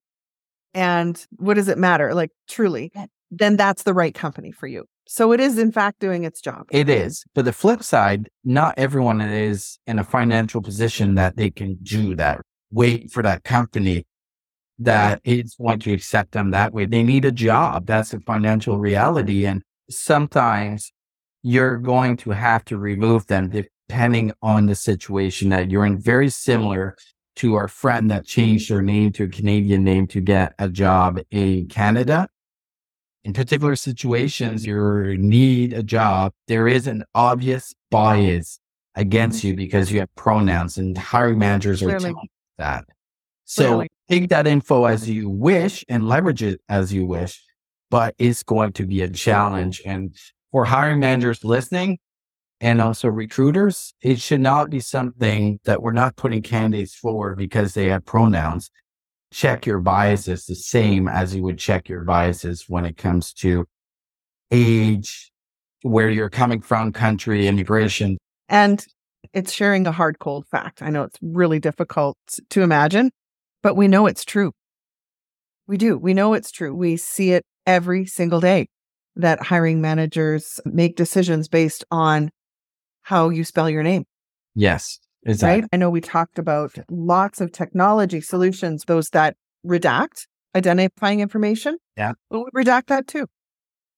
And 0.73 1.25
what 1.37 1.55
does 1.55 1.69
it 1.69 1.79
matter? 1.79 2.15
Like, 2.15 2.31
truly, 2.49 2.93
then 3.31 3.57
that's 3.57 3.83
the 3.83 3.95
right 3.95 4.15
company 4.15 4.51
for 4.51 4.67
you. 4.67 4.87
So 5.07 5.33
it 5.33 5.41
is, 5.41 5.59
in 5.59 5.71
fact, 5.71 6.01
doing 6.01 6.25
its 6.25 6.41
job. 6.41 6.65
It 6.71 6.89
is. 6.89 7.25
But 7.35 7.45
the 7.45 7.53
flip 7.53 7.83
side, 7.83 8.29
not 8.43 8.75
everyone 8.79 9.21
is 9.21 9.79
in 9.87 9.99
a 9.99 10.05
financial 10.05 10.63
position 10.63 11.15
that 11.17 11.37
they 11.37 11.51
can 11.51 11.77
do 11.83 12.17
that. 12.17 12.41
Wait 12.71 13.11
for 13.13 13.23
that 13.23 13.45
company 13.45 14.07
that 14.79 15.21
is 15.25 15.55
going 15.55 15.79
to 15.81 15.93
accept 15.93 16.33
them 16.33 16.51
that 16.51 16.73
way. 16.73 16.87
They 16.87 17.03
need 17.03 17.25
a 17.25 17.33
job. 17.33 17.87
That's 17.87 18.13
a 18.13 18.21
financial 18.21 18.79
reality. 18.79 19.47
And 19.47 19.63
sometimes 19.89 20.93
you're 21.43 21.79
going 21.79 22.17
to 22.19 22.31
have 22.31 22.65
to 22.67 22.79
remove 22.79 23.27
them 23.27 23.51
depending 23.51 24.33
on 24.43 24.67
the 24.67 24.75
situation 24.75 25.51
that 25.51 25.71
you're 25.71 25.87
in. 25.87 25.99
Very 25.99 26.29
similar 26.29 26.97
to 27.37 27.55
our 27.55 27.69
friend 27.69 28.11
that 28.11 28.27
changed 28.27 28.69
her 28.71 28.83
name 28.83 29.13
to 29.13 29.25
a 29.25 29.29
Canadian 29.29 29.85
name 29.85 30.07
to 30.09 30.21
get 30.21 30.55
a 30.59 30.69
job 30.69 31.21
in 31.31 31.67
Canada 31.69 32.29
in 33.25 33.33
particular 33.33 33.75
situations 33.75 34.67
you 34.67 35.17
need 35.19 35.73
a 35.73 35.83
job, 35.83 36.33
there 36.47 36.69
is 36.69 36.87
an 36.87 37.05
obvious 37.15 37.75
bias 37.91 38.59
against 38.95 39.39
mm-hmm. 39.39 39.49
you 39.49 39.57
because 39.57 39.91
you 39.91 40.01
have 40.01 40.15
pronouns 40.15 40.77
and 40.77 40.97
hiring 40.97 41.39
managers 41.39 41.83
are 41.83 41.99
telling 41.99 42.29
that. 42.59 42.85
So 43.47 43.65
Clearly. 43.65 43.89
Take 44.09 44.29
that 44.29 44.47
info 44.47 44.85
as 44.85 45.09
you 45.09 45.29
wish 45.29 45.85
and 45.89 46.09
leverage 46.09 46.43
it 46.43 46.61
as 46.69 46.93
you 46.93 47.07
wish, 47.07 47.43
but 47.91 48.15
it's 48.19 48.43
going 48.43 48.73
to 48.75 48.87
be 48.87 49.03
a 49.03 49.09
challenge. 49.09 49.83
And 49.85 50.15
for 50.51 50.65
hiring 50.65 51.01
managers 51.01 51.45
listening 51.45 51.99
and 52.61 52.81
also 52.81 53.09
recruiters, 53.09 53.95
it 54.03 54.21
should 54.21 54.41
not 54.41 54.71
be 54.71 54.81
something 54.81 55.61
that 55.65 55.83
we're 55.83 55.93
not 55.93 56.17
putting 56.17 56.43
candidates 56.43 56.95
forward 56.95 57.37
because 57.37 57.75
they 57.75 57.89
have 57.89 58.05
pronouns 58.05 58.71
check 59.35 59.67
your 59.67 59.81
biases 59.81 60.47
the 60.47 60.55
same 60.55 61.09
as 61.09 61.35
you 61.35 61.43
would 61.43 61.59
check 61.59 61.89
your 61.89 62.05
biases 62.05 62.67
when 62.69 62.85
it 62.85 62.97
comes 62.97 63.33
to 63.33 63.67
age, 64.53 65.33
where 65.83 66.09
you're 66.09 66.31
coming 66.31 66.61
from, 66.61 66.93
country, 66.93 67.49
immigration. 67.49 68.17
And 68.49 68.87
it's 69.33 69.53
sharing 69.53 69.89
a 69.89 69.93
hard, 69.93 70.21
cold 70.21 70.47
fact. 70.47 70.83
I 70.83 70.91
know 70.91 71.03
it's 71.03 71.19
really 71.21 71.59
difficult 71.59 72.17
to 72.51 72.63
imagine, 72.63 73.11
but 73.65 73.77
we 73.77 73.89
know 73.89 74.07
it's 74.07 74.25
true. 74.25 74.53
We 75.67 75.79
do. 75.79 75.97
We 75.97 76.13
know 76.15 76.35
it's 76.35 76.53
true. 76.53 76.75
We 76.75 76.99
see 76.99 77.33
it 77.33 77.45
every 77.67 78.05
single 78.05 78.39
day 78.39 78.69
that 79.17 79.43
hiring 79.43 79.81
managers 79.81 80.61
make 80.67 80.97
decisions 80.97 81.49
based 81.49 81.85
on 81.91 82.31
how 83.03 83.31
you 83.31 83.43
spell 83.43 83.71
your 83.71 83.83
name. 83.83 84.05
Yes. 84.55 84.99
Exactly. 85.27 85.63
Right. 85.63 85.69
I 85.73 85.77
know 85.79 85.89
we 85.89 86.03
talked 86.03 86.39
about 86.39 86.75
lots 86.91 87.41
of 87.41 87.53
technology 87.53 88.21
solutions, 88.21 88.85
those 88.87 89.09
that 89.09 89.35
redact 89.67 90.27
identifying 90.55 91.21
information. 91.21 91.79
Yeah. 91.97 92.13
But 92.31 92.41
we 92.41 92.65
redact 92.65 92.89
that 92.89 93.07
too. 93.07 93.27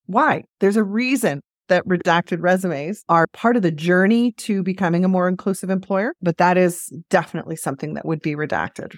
Why? 0.06 0.44
There's 0.60 0.76
a 0.76 0.84
reason 0.84 1.40
that 1.68 1.84
redacted 1.86 2.38
resumes 2.40 3.02
are 3.08 3.26
part 3.32 3.56
of 3.56 3.62
the 3.62 3.72
journey 3.72 4.30
to 4.32 4.62
becoming 4.62 5.04
a 5.04 5.08
more 5.08 5.28
inclusive 5.28 5.70
employer, 5.70 6.14
but 6.22 6.36
that 6.36 6.56
is 6.56 6.92
definitely 7.10 7.56
something 7.56 7.94
that 7.94 8.06
would 8.06 8.20
be 8.22 8.36
redacted. 8.36 8.94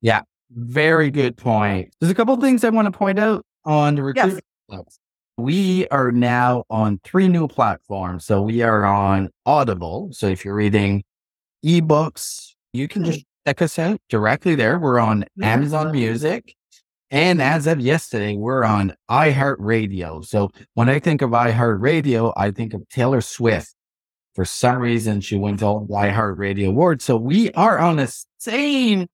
Yeah. 0.00 0.22
Very 0.50 1.10
good 1.10 1.36
point. 1.36 1.94
There's 2.00 2.10
a 2.10 2.14
couple 2.14 2.34
of 2.34 2.40
things 2.40 2.64
I 2.64 2.70
want 2.70 2.86
to 2.86 2.96
point 2.96 3.18
out 3.18 3.44
on 3.64 3.94
the 3.94 4.02
recruitment. 4.02 4.44
Yes. 4.68 4.98
We 5.36 5.86
are 5.88 6.12
now 6.12 6.64
on 6.68 7.00
three 7.04 7.28
new 7.28 7.48
platforms. 7.48 8.24
So 8.26 8.42
we 8.42 8.62
are 8.62 8.84
on 8.84 9.30
Audible. 9.46 10.08
So 10.12 10.26
if 10.26 10.44
you're 10.44 10.54
reading 10.54 11.02
ebooks. 11.64 12.54
You 12.72 12.88
can 12.88 13.02
hmm. 13.02 13.10
just 13.10 13.24
check 13.46 13.62
us 13.62 13.78
out 13.78 14.00
directly 14.08 14.54
there. 14.54 14.78
We're 14.78 14.98
on 14.98 15.24
Amazon 15.42 15.92
Music. 15.92 16.54
And 17.10 17.42
as 17.42 17.66
of 17.66 17.80
yesterday, 17.80 18.36
we're 18.36 18.64
on 18.64 18.94
iHeartRadio. 19.10 20.24
So 20.24 20.50
when 20.74 20.88
I 20.88 21.00
think 21.00 21.22
of 21.22 21.30
iHeartRadio, 21.30 22.32
I 22.36 22.52
think 22.52 22.72
of 22.72 22.88
Taylor 22.88 23.20
Swift. 23.20 23.74
For 24.36 24.44
some 24.44 24.78
reason, 24.78 25.20
she 25.20 25.36
went 25.36 25.58
to 25.58 25.64
the 25.88 25.94
iHeartRadio 25.94 26.68
Awards. 26.68 27.04
So 27.04 27.16
we 27.16 27.50
are 27.52 27.80
on 27.80 27.96
the 27.96 28.24
same, 28.38 29.08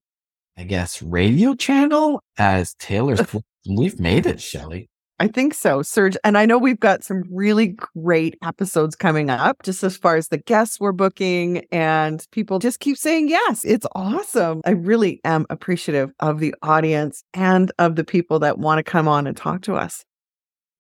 I 0.57 0.65
guess, 0.65 1.03
radio 1.03 1.55
channel 1.55 2.23
as 2.39 2.75
Taylor 2.75 3.17
Swift. 3.17 3.47
We've 3.69 4.01
made 4.01 4.27
it, 4.27 4.41
Shelly. 4.41 4.89
I 5.19 5.29
think 5.29 5.55
so, 5.55 5.83
Serge. 5.83 6.17
And 6.25 6.37
I 6.37 6.45
know 6.45 6.59
we've 6.59 6.81
got 6.81 7.03
some 7.03 7.25
really 7.31 7.69
great 7.69 8.37
episodes 8.45 8.95
coming 8.95 9.31
up, 9.31 9.63
just 9.63 9.83
as 9.83 9.97
far 9.97 10.17
as 10.17 10.29
the 10.29 10.39
guests 10.39 10.79
we're 10.79 10.93
booking, 10.93 11.65
and 11.73 12.25
people 12.33 12.59
just 12.59 12.81
keep 12.81 12.99
saying 12.99 13.29
yes. 13.29 13.65
It's 13.65 13.87
awesome. 13.95 14.61
I 14.67 14.71
really 14.71 15.21
am 15.25 15.47
appreciative 15.49 16.13
of 16.21 16.41
the 16.41 16.55
audience 16.63 17.23
and 17.33 17.73
of 17.79 17.97
the 17.97 18.05
people 18.05 18.39
that 18.41 18.59
want 18.59 18.79
to 18.79 18.83
come 18.83 19.09
on 19.09 19.27
and 19.27 19.37
talk 19.37 19.63
to 19.63 19.75
us. 19.75 20.05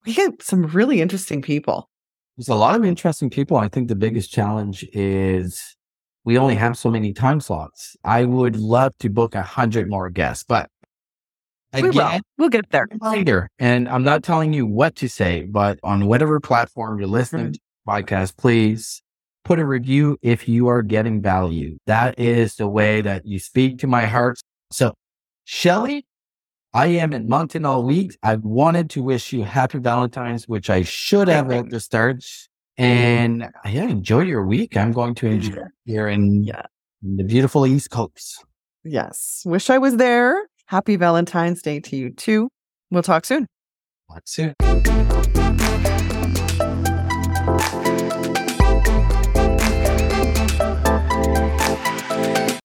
We 0.05 0.13
get 0.13 0.43
some 0.43 0.67
really 0.67 1.01
interesting 1.01 1.41
people. 1.41 1.89
There's 2.37 2.49
a 2.49 2.55
lot 2.55 2.75
of 2.75 2.83
hmm. 2.83 2.89
interesting 2.89 3.31
people. 3.31 3.57
I 3.57 3.69
think 3.69 3.89
the 3.89 3.97
biggest 3.97 4.31
challenge 4.31 4.87
is 4.93 5.76
we 6.27 6.37
only 6.37 6.57
have 6.57 6.77
so 6.77 6.91
many 6.91 7.15
time 7.15 7.41
slots. 7.41 7.97
I 8.05 8.25
would 8.25 8.57
love 8.57 8.93
to 8.99 9.09
book 9.09 9.35
a 9.35 9.43
hundred 9.43 9.89
more 9.89 10.11
guests, 10.11 10.45
but 10.47 10.69
we 11.73 11.91
will. 11.91 12.21
We'll 12.37 12.49
get 12.49 12.71
there. 12.71 12.87
Reminder, 12.91 13.49
and 13.59 13.89
I'm 13.89 14.03
not 14.03 14.23
telling 14.23 14.53
you 14.53 14.67
what 14.67 14.97
to 14.97 15.09
say, 15.09 15.45
but 15.45 15.79
on 15.83 16.07
whatever 16.07 16.41
platform 16.41 16.99
you're 16.99 17.09
listening 17.09 17.47
mm-hmm. 17.47 17.53
to 17.53 18.03
podcast, 18.05 18.37
please 18.37 19.03
put 19.45 19.61
a 19.61 19.65
review 19.65 20.19
if 20.21 20.49
you 20.49 20.67
are 20.67 20.83
getting 20.83 21.23
value. 21.23 21.79
That 21.87 22.19
is 22.19 22.57
the 22.57 22.67
way 22.67 23.01
that 23.03 23.25
you 23.25 23.39
speak 23.39 23.79
to 23.79 23.87
my 23.87 24.07
heart. 24.07 24.41
So, 24.73 24.95
Shelly, 25.45 26.07
I 26.75 26.87
am 26.87 27.13
in 27.13 27.29
Moncton 27.29 27.65
all 27.65 27.85
week. 27.85 28.19
I 28.25 28.35
wanted 28.35 28.91
to 28.91 29.03
wish 29.03 29.33
you 29.33 29.45
happy 29.45 29.79
Valentine's, 29.79 30.49
which 30.49 30.69
I 30.71 30.83
should 30.83 31.29
have 31.29 31.53
at 31.53 31.71
the 31.71 31.79
start. 31.79 32.25
Mm-hmm. 32.79 32.85
And 32.85 33.43
uh, 33.45 33.49
yeah, 33.67 33.85
enjoy 33.85 34.21
your 34.21 34.45
week. 34.45 34.77
I'm 34.77 34.93
going 34.93 35.15
to 35.17 35.27
enjoy 35.27 35.63
here 35.85 36.09
in, 36.09 36.45
yeah. 36.45 36.63
in 37.03 37.17
the 37.17 37.25
beautiful 37.25 37.67
East 37.67 37.91
Coast. 37.91 38.45
Yes. 38.85 39.43
Wish 39.47 39.71
I 39.71 39.79
was 39.79 39.97
there. 39.97 40.47
Happy 40.67 40.97
Valentine's 40.97 41.63
Day 41.63 41.81
to 41.81 41.97
you 41.97 42.11
too. 42.11 42.51
We'll 42.91 43.03
talk 43.03 43.25
soon. 43.25 43.47
Talk 44.11 44.23
soon. 44.27 44.55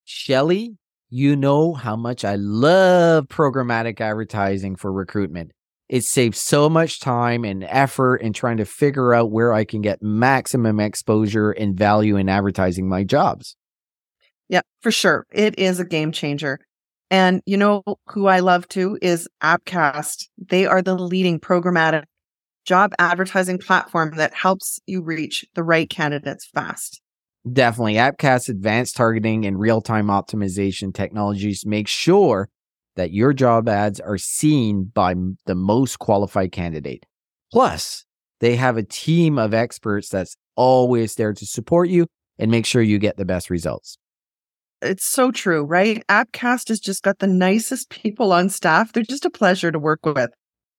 Shelly, 0.05 0.77
you 1.09 1.35
know 1.35 1.73
how 1.73 1.95
much 1.95 2.23
I 2.23 2.35
love 2.35 3.27
programmatic 3.27 3.99
advertising 3.99 4.75
for 4.75 4.91
recruitment. 4.91 5.51
It 5.91 6.05
saves 6.05 6.39
so 6.39 6.69
much 6.69 7.01
time 7.01 7.43
and 7.43 7.65
effort 7.65 8.21
in 8.21 8.31
trying 8.31 8.55
to 8.57 8.65
figure 8.65 9.13
out 9.13 9.29
where 9.29 9.51
I 9.51 9.65
can 9.65 9.81
get 9.81 10.01
maximum 10.01 10.79
exposure 10.79 11.51
and 11.51 11.77
value 11.77 12.15
in 12.15 12.29
advertising 12.29 12.87
my 12.87 13.03
jobs. 13.03 13.57
Yeah, 14.47 14.61
for 14.79 14.89
sure. 14.89 15.25
It 15.33 15.59
is 15.59 15.81
a 15.81 15.85
game 15.85 16.13
changer. 16.13 16.61
And 17.09 17.41
you 17.45 17.57
know 17.57 17.83
who 18.07 18.27
I 18.27 18.39
love 18.39 18.69
too 18.69 18.99
is 19.01 19.27
Appcast. 19.43 20.29
They 20.37 20.65
are 20.65 20.81
the 20.81 20.95
leading 20.95 21.41
programmatic 21.41 22.03
job 22.63 22.93
advertising 22.97 23.57
platform 23.57 24.13
that 24.15 24.33
helps 24.33 24.79
you 24.85 25.01
reach 25.03 25.43
the 25.55 25.63
right 25.63 25.89
candidates 25.89 26.47
fast. 26.55 27.01
Definitely. 27.51 27.95
Appcast's 27.95 28.47
advanced 28.47 28.95
targeting 28.95 29.45
and 29.45 29.59
real 29.59 29.81
time 29.81 30.07
optimization 30.07 30.93
technologies 30.93 31.65
make 31.65 31.89
sure 31.89 32.47
that 32.95 33.11
your 33.11 33.33
job 33.33 33.69
ads 33.69 33.99
are 33.99 34.17
seen 34.17 34.91
by 34.93 35.15
the 35.45 35.55
most 35.55 35.99
qualified 35.99 36.51
candidate. 36.51 37.05
Plus, 37.51 38.05
they 38.39 38.55
have 38.55 38.77
a 38.77 38.83
team 38.83 39.37
of 39.37 39.53
experts 39.53 40.09
that's 40.09 40.35
always 40.55 41.15
there 41.15 41.33
to 41.33 41.45
support 41.45 41.89
you 41.89 42.07
and 42.37 42.51
make 42.51 42.65
sure 42.65 42.81
you 42.81 42.99
get 42.99 43.17
the 43.17 43.25
best 43.25 43.49
results. 43.49 43.97
It's 44.81 45.05
so 45.05 45.31
true, 45.31 45.63
right? 45.63 46.03
Appcast 46.07 46.69
has 46.69 46.79
just 46.79 47.03
got 47.03 47.19
the 47.19 47.27
nicest 47.27 47.89
people 48.01 48.33
on 48.33 48.49
staff. 48.49 48.91
They're 48.91 49.03
just 49.03 49.25
a 49.25 49.29
pleasure 49.29 49.71
to 49.71 49.79
work 49.79 50.05
with. 50.05 50.31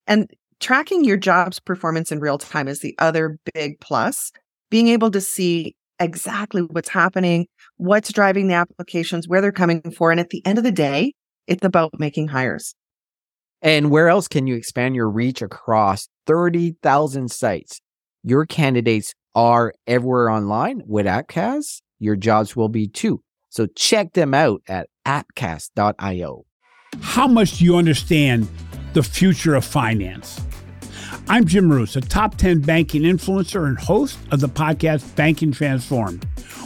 And 0.07 0.29
tracking 0.61 1.05
your 1.05 1.16
job's 1.16 1.61
performance 1.61 2.11
in 2.11 2.20
real 2.20 2.38
time 2.38 2.68
is 2.68 2.81
the 2.81 2.94
other 2.98 3.38
big 3.55 3.81
plus. 3.81 4.33
Being 4.70 4.88
able 4.88 5.11
to 5.11 5.20
see 5.20 5.77
exactly 6.01 6.62
what's 6.62 6.88
happening, 6.88 7.46
what's 7.77 8.12
driving 8.12 8.48
the 8.48 8.55
applications, 8.55 9.29
where 9.29 9.40
they're 9.40 9.53
coming 9.53 9.83
for. 9.96 10.11
And 10.11 10.18
at 10.18 10.31
the 10.31 10.44
end 10.44 10.59
of 10.59 10.64
the 10.64 10.72
day, 10.72 11.12
it's 11.46 11.64
about 11.64 11.98
making 11.98 12.28
hires. 12.28 12.74
And 13.61 13.90
where 13.90 14.09
else 14.09 14.28
can 14.28 14.46
you 14.46 14.57
expand 14.57 14.94
your 14.94 15.09
reach 15.09 15.40
across 15.40 16.09
30,000 16.26 17.31
sites? 17.31 17.81
Your 18.24 18.44
candidates 18.44 19.14
are 19.35 19.72
everywhere 19.87 20.31
online 20.31 20.83
with 20.87 21.07
Appcast. 21.07 21.83
Your 21.98 22.16
jobs 22.16 22.57
will 22.57 22.68
be 22.68 22.88
too. 22.88 23.22
So 23.50 23.66
check 23.66 24.14
them 24.14 24.35
out 24.35 24.62
at 24.68 24.88
appcast.io. 25.07 26.44
How 27.00 27.26
much 27.26 27.59
do 27.59 27.64
you 27.64 27.76
understand 27.76 28.48
the 28.92 29.02
future 29.02 29.55
of 29.55 29.64
finance? 29.64 30.40
I'm 31.28 31.44
Jim 31.44 31.66
Marous, 31.66 31.96
a 31.96 32.00
top 32.00 32.37
10 32.37 32.61
banking 32.61 33.02
influencer 33.02 33.66
and 33.66 33.78
host 33.78 34.18
of 34.33 34.40
the 34.40 34.48
podcast 34.48 35.14
Banking 35.14 35.52
Transformed, 35.52 36.26